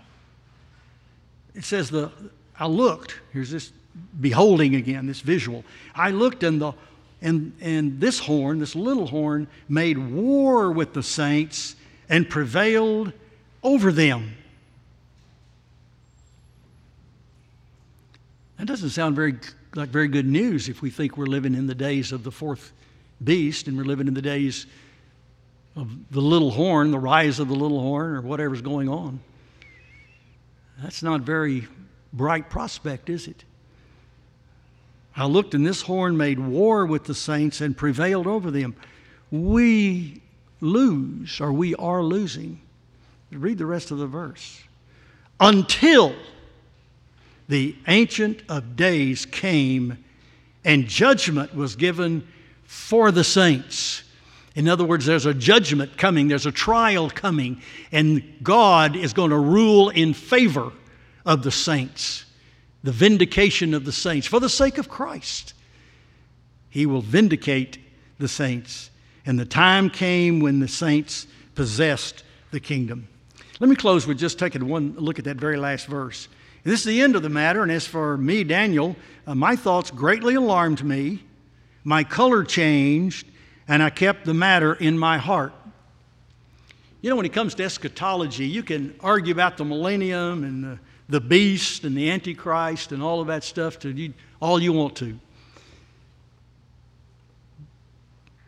It 1.54 1.62
says, 1.62 1.90
the, 1.90 2.10
I 2.58 2.66
looked, 2.66 3.20
here's 3.34 3.50
this 3.50 3.70
beholding 4.18 4.74
again, 4.76 5.06
this 5.06 5.20
visual. 5.20 5.62
I 5.94 6.10
looked 6.10 6.42
and 6.42 6.60
the 6.60 6.72
and, 7.20 7.52
and 7.60 8.00
this 8.00 8.20
horn, 8.20 8.60
this 8.60 8.76
little 8.76 9.08
horn, 9.08 9.48
made 9.68 9.98
war 9.98 10.70
with 10.70 10.94
the 10.94 11.02
saints 11.02 11.74
and 12.08 12.30
prevailed 12.30 13.12
over 13.62 13.90
them. 13.90 14.36
That 18.56 18.66
doesn't 18.66 18.90
sound 18.90 19.16
very 19.16 19.36
like 19.74 19.88
very 19.88 20.08
good 20.08 20.26
news 20.26 20.68
if 20.68 20.80
we 20.80 20.90
think 20.90 21.16
we're 21.16 21.26
living 21.26 21.54
in 21.54 21.66
the 21.66 21.74
days 21.74 22.12
of 22.12 22.22
the 22.22 22.30
fourth 22.30 22.72
beast 23.22 23.66
and 23.66 23.76
we're 23.76 23.84
living 23.84 24.06
in 24.06 24.14
the 24.14 24.22
days 24.22 24.66
of 25.78 26.10
the 26.10 26.20
little 26.20 26.50
horn, 26.50 26.90
the 26.90 26.98
rise 26.98 27.38
of 27.38 27.48
the 27.48 27.54
little 27.54 27.80
horn, 27.80 28.16
or 28.16 28.20
whatever's 28.20 28.62
going 28.62 28.88
on. 28.88 29.20
That's 30.82 31.02
not 31.02 31.20
very 31.20 31.68
bright 32.12 32.50
prospect, 32.50 33.08
is 33.08 33.28
it? 33.28 33.44
I 35.14 35.26
looked, 35.26 35.54
and 35.54 35.64
this 35.64 35.82
horn 35.82 36.16
made 36.16 36.40
war 36.40 36.84
with 36.84 37.04
the 37.04 37.14
saints 37.14 37.60
and 37.60 37.76
prevailed 37.76 38.26
over 38.26 38.50
them. 38.50 38.74
We 39.30 40.20
lose, 40.60 41.40
or 41.40 41.52
we 41.52 41.74
are 41.76 42.02
losing. 42.02 42.60
Read 43.30 43.58
the 43.58 43.66
rest 43.66 43.90
of 43.90 43.98
the 43.98 44.06
verse. 44.06 44.60
Until 45.38 46.14
the 47.48 47.76
Ancient 47.86 48.42
of 48.48 48.74
Days 48.74 49.26
came 49.26 50.04
and 50.64 50.88
judgment 50.88 51.54
was 51.54 51.76
given 51.76 52.26
for 52.64 53.12
the 53.12 53.24
saints. 53.24 54.02
In 54.58 54.66
other 54.66 54.84
words, 54.84 55.06
there's 55.06 55.24
a 55.24 55.32
judgment 55.32 55.96
coming, 55.96 56.26
there's 56.26 56.44
a 56.44 56.50
trial 56.50 57.08
coming, 57.10 57.62
and 57.92 58.24
God 58.42 58.96
is 58.96 59.12
going 59.12 59.30
to 59.30 59.38
rule 59.38 59.88
in 59.88 60.12
favor 60.12 60.72
of 61.24 61.44
the 61.44 61.52
saints, 61.52 62.24
the 62.82 62.90
vindication 62.90 63.72
of 63.72 63.84
the 63.84 63.92
saints, 63.92 64.26
for 64.26 64.40
the 64.40 64.48
sake 64.48 64.76
of 64.76 64.88
Christ. 64.88 65.54
He 66.70 66.86
will 66.86 67.02
vindicate 67.02 67.78
the 68.18 68.26
saints. 68.26 68.90
And 69.24 69.38
the 69.38 69.44
time 69.44 69.90
came 69.90 70.40
when 70.40 70.58
the 70.58 70.66
saints 70.66 71.28
possessed 71.54 72.24
the 72.50 72.58
kingdom. 72.58 73.06
Let 73.60 73.70
me 73.70 73.76
close 73.76 74.08
with 74.08 74.18
just 74.18 74.40
taking 74.40 74.66
one 74.66 74.96
look 74.98 75.20
at 75.20 75.24
that 75.26 75.36
very 75.36 75.56
last 75.56 75.86
verse. 75.86 76.26
This 76.64 76.80
is 76.80 76.86
the 76.86 77.00
end 77.00 77.14
of 77.14 77.22
the 77.22 77.28
matter, 77.28 77.62
and 77.62 77.70
as 77.70 77.86
for 77.86 78.16
me, 78.16 78.42
Daniel, 78.42 78.96
uh, 79.24 79.36
my 79.36 79.54
thoughts 79.54 79.92
greatly 79.92 80.34
alarmed 80.34 80.82
me. 80.82 81.22
My 81.84 82.02
color 82.02 82.42
changed, 82.42 83.28
and 83.68 83.82
I 83.82 83.90
kept 83.90 84.24
the 84.24 84.34
matter 84.34 84.72
in 84.72 84.98
my 84.98 85.18
heart. 85.18 85.52
You 87.02 87.10
know, 87.10 87.16
when 87.16 87.26
it 87.26 87.32
comes 87.32 87.54
to 87.56 87.64
eschatology, 87.64 88.46
you 88.46 88.62
can 88.62 88.96
argue 89.00 89.32
about 89.32 89.58
the 89.58 89.64
millennium 89.64 90.42
and 90.42 90.64
the, 90.64 90.78
the 91.08 91.20
beast 91.20 91.84
and 91.84 91.96
the 91.96 92.10
antichrist 92.10 92.90
and 92.90 93.02
all 93.02 93.20
of 93.20 93.28
that 93.28 93.44
stuff 93.44 93.78
to 93.80 93.90
you, 93.90 94.14
all 94.40 94.58
you 94.60 94.72
want 94.72 94.96
to. 94.96 95.18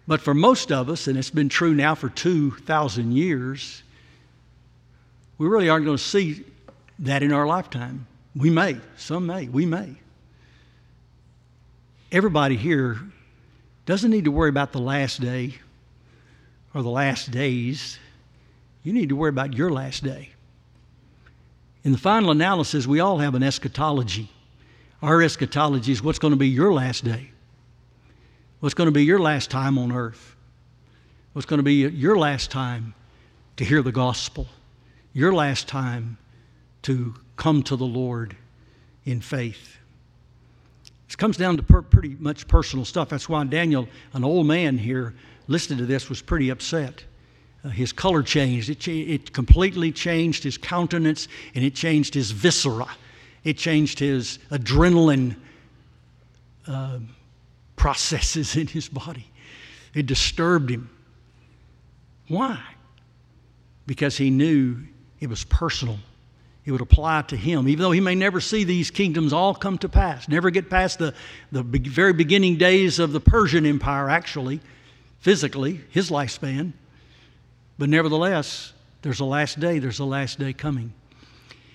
But 0.09 0.21
for 0.21 0.35
most 0.35 0.73
of 0.73 0.89
us, 0.89 1.07
and 1.07 1.17
it's 1.17 1.31
been 1.31 1.49
true 1.49 1.75
now 1.75 1.95
for 1.95 2.09
2,000 2.09 3.13
years, 3.13 3.85
we 5.39 5.47
really 5.47 5.69
aren't 5.69 5.85
going 5.85 5.97
to 5.97 6.03
see 6.03 6.45
that 6.99 7.23
in 7.23 7.33
our 7.33 7.47
lifetime. 7.47 8.07
We 8.35 8.51
may, 8.51 8.79
some 8.97 9.27
may, 9.27 9.49
we 9.49 9.67
may. 9.67 9.95
Everybody 12.11 12.57
here 12.57 13.01
doesn't 13.91 14.13
need 14.13 14.27
to 14.27 14.31
worry 14.31 14.49
about 14.49 14.71
the 14.71 14.79
last 14.79 15.21
day 15.21 15.53
or 16.73 16.83
the 16.83 16.89
last 16.89 17.33
days. 17.33 17.99
You 18.85 18.93
need 18.93 19.09
to 19.09 19.17
worry 19.17 19.31
about 19.31 19.55
your 19.55 19.69
last 19.69 20.05
day. 20.05 20.29
In 21.83 21.91
the 21.91 21.99
final 21.99 22.31
analysis, 22.31 22.87
we 22.87 23.01
all 23.01 23.19
have 23.19 23.35
an 23.35 23.43
eschatology. 23.43 24.31
Our 25.03 25.21
eschatology 25.23 25.91
is 25.91 26.05
what's 26.05 26.21
going 26.21 26.31
to 26.31 26.39
be 26.39 26.47
your 26.47 26.73
last 26.73 27.03
day, 27.03 27.33
what's 28.61 28.77
going 28.77 28.87
to 28.87 28.93
be 28.93 29.05
your 29.05 29.19
last 29.19 29.51
time 29.51 29.77
on 29.77 29.91
earth, 29.91 30.37
what's 31.33 31.47
going 31.47 31.59
to 31.59 31.65
be 31.65 31.75
your 31.75 32.17
last 32.17 32.53
time 32.53 32.95
to 33.57 33.65
hear 33.65 33.83
the 33.83 33.91
gospel, 33.91 34.47
your 35.15 35.33
last 35.33 35.67
time 35.67 36.17
to 36.83 37.17
come 37.35 37.65
to 37.65 37.75
the 37.75 37.87
Lord 37.87 38.37
in 39.05 39.21
faith. 39.21 39.80
It 41.11 41.19
comes 41.19 41.37
down 41.37 41.57
to 41.57 41.63
per- 41.63 41.83
pretty 41.83 42.17
much 42.21 42.47
personal 42.47 42.85
stuff. 42.85 43.09
That's 43.09 43.29
why 43.29 43.45
Daniel, 43.45 43.89
an 44.13 44.23
old 44.23 44.47
man 44.47 44.79
here, 44.79 45.15
listening 45.49 45.81
to 45.81 45.87
this, 45.87 46.09
was 46.09 46.23
pretty 46.23 46.51
upset. 46.51 47.05
Uh, 47.65 47.69
his 47.69 47.93
color 47.93 48.23
changed. 48.23 48.71
It, 48.71 48.87
it 48.89 49.33
completely 49.33 49.91
changed 49.91 50.45
his 50.45 50.57
countenance 50.57 51.27
and 51.55 51.65
it 51.65 51.75
changed 51.75 52.15
his 52.15 52.31
viscera. 52.31 52.87
It 53.43 53.59
changed 53.59 53.99
his 53.99 54.39
adrenaline 54.51 55.35
uh, 56.69 57.01
processes 57.75 58.55
in 58.57 58.69
his 58.69 58.89
body. 58.89 59.27
It 59.95 60.07
disturbed 60.07 60.71
him. 60.71 60.89
Why? 62.29 62.61
Because 63.87 64.17
he 64.17 64.31
knew 64.31 64.79
it 65.19 65.29
was 65.29 65.43
personal 65.43 65.99
it 66.71 66.73
would 66.73 66.81
apply 66.81 67.23
to 67.23 67.37
him, 67.37 67.67
even 67.67 67.83
though 67.83 67.91
he 67.91 68.01
may 68.01 68.15
never 68.15 68.41
see 68.41 68.63
these 68.63 68.93
kingdoms 68.93 69.33
all 69.33 69.57
come 69.57 69.77
to 69.79 69.89
pass, 69.89 70.29
never 70.29 70.51
get 70.51 70.71
past 70.71 71.01
the, 71.01 71.13
the 71.51 71.63
very 71.65 72.13
beginning 72.13 72.57
days 72.59 73.01
of 73.01 73.13
the 73.13 73.19
Persian 73.19 73.67
Empire, 73.67 74.09
actually, 74.09 74.61
physically, 75.19 75.81
his 75.91 76.11
lifespan. 76.11 76.73
But 77.77 77.89
nevertheless, 77.89 78.73
there's 79.03 79.19
a 79.19 79.25
last 79.25 79.59
day, 79.59 79.81
there's 79.81 79.99
a 79.99 80.05
last 80.05 80.39
day 80.39 80.53
coming. 80.53 80.93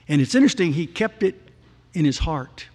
And 0.08 0.22
it's 0.22 0.34
interesting, 0.34 0.72
he 0.72 0.88
kept 0.88 1.24
it 1.24 1.36
in 1.94 2.06
his 2.06 2.20
heart. 2.20 2.68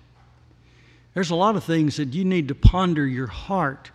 There's 1.14 1.30
a 1.30 1.36
lot 1.36 1.56
of 1.56 1.64
things 1.64 1.96
that 1.96 2.12
you 2.12 2.26
need 2.26 2.48
to 2.48 2.54
ponder 2.54 3.06
your 3.06 3.28
heart 3.28 3.92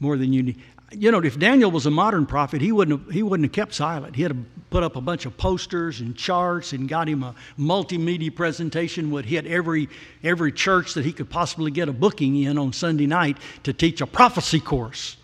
more 0.00 0.16
than 0.16 0.32
you 0.32 0.42
need 0.42 0.60
you 0.92 1.10
know, 1.10 1.18
if 1.18 1.38
Daniel 1.38 1.70
was 1.70 1.86
a 1.86 1.90
modern 1.90 2.26
prophet, 2.26 2.60
he 2.60 2.70
wouldn't 2.70 3.00
have, 3.00 3.12
he 3.12 3.22
wouldn't 3.22 3.46
have 3.46 3.52
kept 3.52 3.74
silent. 3.74 4.14
He 4.14 4.22
had 4.22 4.32
to 4.32 4.38
put 4.70 4.82
up 4.82 4.96
a 4.96 5.00
bunch 5.00 5.26
of 5.26 5.36
posters 5.36 6.00
and 6.00 6.16
charts 6.16 6.72
and 6.72 6.88
got 6.88 7.08
him 7.08 7.22
a 7.22 7.34
multimedia 7.58 8.34
presentation. 8.34 9.10
Would 9.10 9.24
hit 9.24 9.46
every 9.46 9.88
every 10.22 10.52
church 10.52 10.94
that 10.94 11.04
he 11.04 11.12
could 11.12 11.28
possibly 11.28 11.70
get 11.70 11.88
a 11.88 11.92
booking 11.92 12.36
in 12.36 12.56
on 12.56 12.72
Sunday 12.72 13.06
night 13.06 13.38
to 13.64 13.72
teach 13.72 14.00
a 14.00 14.06
prophecy 14.06 14.60
course. 14.60 15.16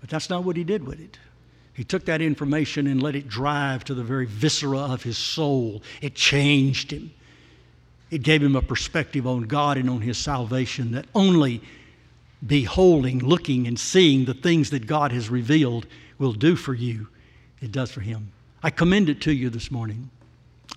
But 0.00 0.10
that's 0.10 0.30
not 0.30 0.44
what 0.44 0.56
he 0.56 0.62
did 0.62 0.86
with 0.86 1.00
it. 1.00 1.18
He 1.74 1.84
took 1.84 2.04
that 2.04 2.20
information 2.20 2.86
and 2.86 3.02
let 3.02 3.16
it 3.16 3.28
drive 3.28 3.84
to 3.84 3.94
the 3.94 4.04
very 4.04 4.26
viscera 4.26 4.78
of 4.78 5.02
his 5.02 5.18
soul. 5.18 5.82
It 6.00 6.14
changed 6.14 6.92
him. 6.92 7.12
It 8.10 8.22
gave 8.22 8.42
him 8.42 8.56
a 8.56 8.62
perspective 8.62 9.26
on 9.26 9.42
God 9.42 9.76
and 9.76 9.90
on 9.90 10.00
his 10.00 10.16
salvation 10.16 10.92
that 10.92 11.06
only 11.14 11.60
beholding, 12.46 13.18
looking, 13.20 13.66
and 13.66 13.78
seeing 13.78 14.24
the 14.24 14.34
things 14.34 14.70
that 14.70 14.86
God 14.86 15.12
has 15.12 15.28
revealed 15.28 15.86
will 16.18 16.32
do 16.32 16.56
for 16.56 16.74
you, 16.74 17.08
it 17.60 17.72
does 17.72 17.90
for 17.90 18.00
him. 18.00 18.32
I 18.62 18.70
commend 18.70 19.08
it 19.08 19.20
to 19.22 19.32
you 19.32 19.50
this 19.50 19.70
morning. 19.70 20.10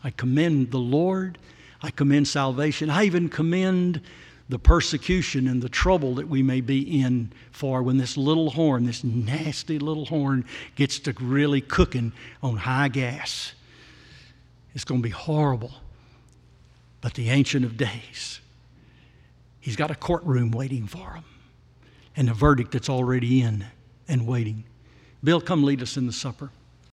I 0.04 0.12
commend 0.12 0.72
the 0.72 0.80
Lord. 0.80 1.38
I 1.82 1.92
commend 1.92 2.28
salvation. 2.28 2.90
I 2.90 3.06
even 3.06 3.30
commend 3.30 4.02
the 4.50 4.60
persecution 4.60 5.48
and 5.48 5.62
the 5.62 5.70
trouble 5.70 6.16
that 6.16 6.28
we 6.28 6.44
may 6.44 6.62
be 6.62 7.02
in 7.02 7.32
for 7.52 7.82
when 7.82 7.98
this 7.98 8.18
little 8.18 8.52
horn, 8.52 8.86
this 8.86 9.04
nasty 9.04 9.80
little 9.80 10.06
horn, 10.06 10.46
gets 10.76 11.00
to 11.00 11.14
really 11.20 11.62
cooking 11.62 12.12
on 12.44 12.58
high 12.58 12.90
gas. 12.90 13.54
It's 14.76 14.84
going 14.84 15.02
to 15.02 15.04
be 15.04 15.10
horrible. 15.10 15.72
But 17.00 17.14
the 17.14 17.30
Ancient 17.30 17.66
of 17.66 17.78
Days, 17.78 18.42
He's 19.62 19.76
got 19.76 19.92
a 19.92 19.96
courtroom 19.96 20.52
waiting 20.52 20.88
for 20.88 21.14
him 21.14 21.24
and 22.16 22.28
the 22.28 22.34
verdict 22.34 22.72
that's 22.72 22.90
already 22.90 23.42
in 23.42 23.66
and 24.08 24.28
waiting. 24.28 24.64
Bill, 25.24 25.42
come 25.42 25.64
lead 25.64 25.82
us 25.82 25.98
in 25.98 26.08
the 26.08 26.14
supper. 26.14 26.52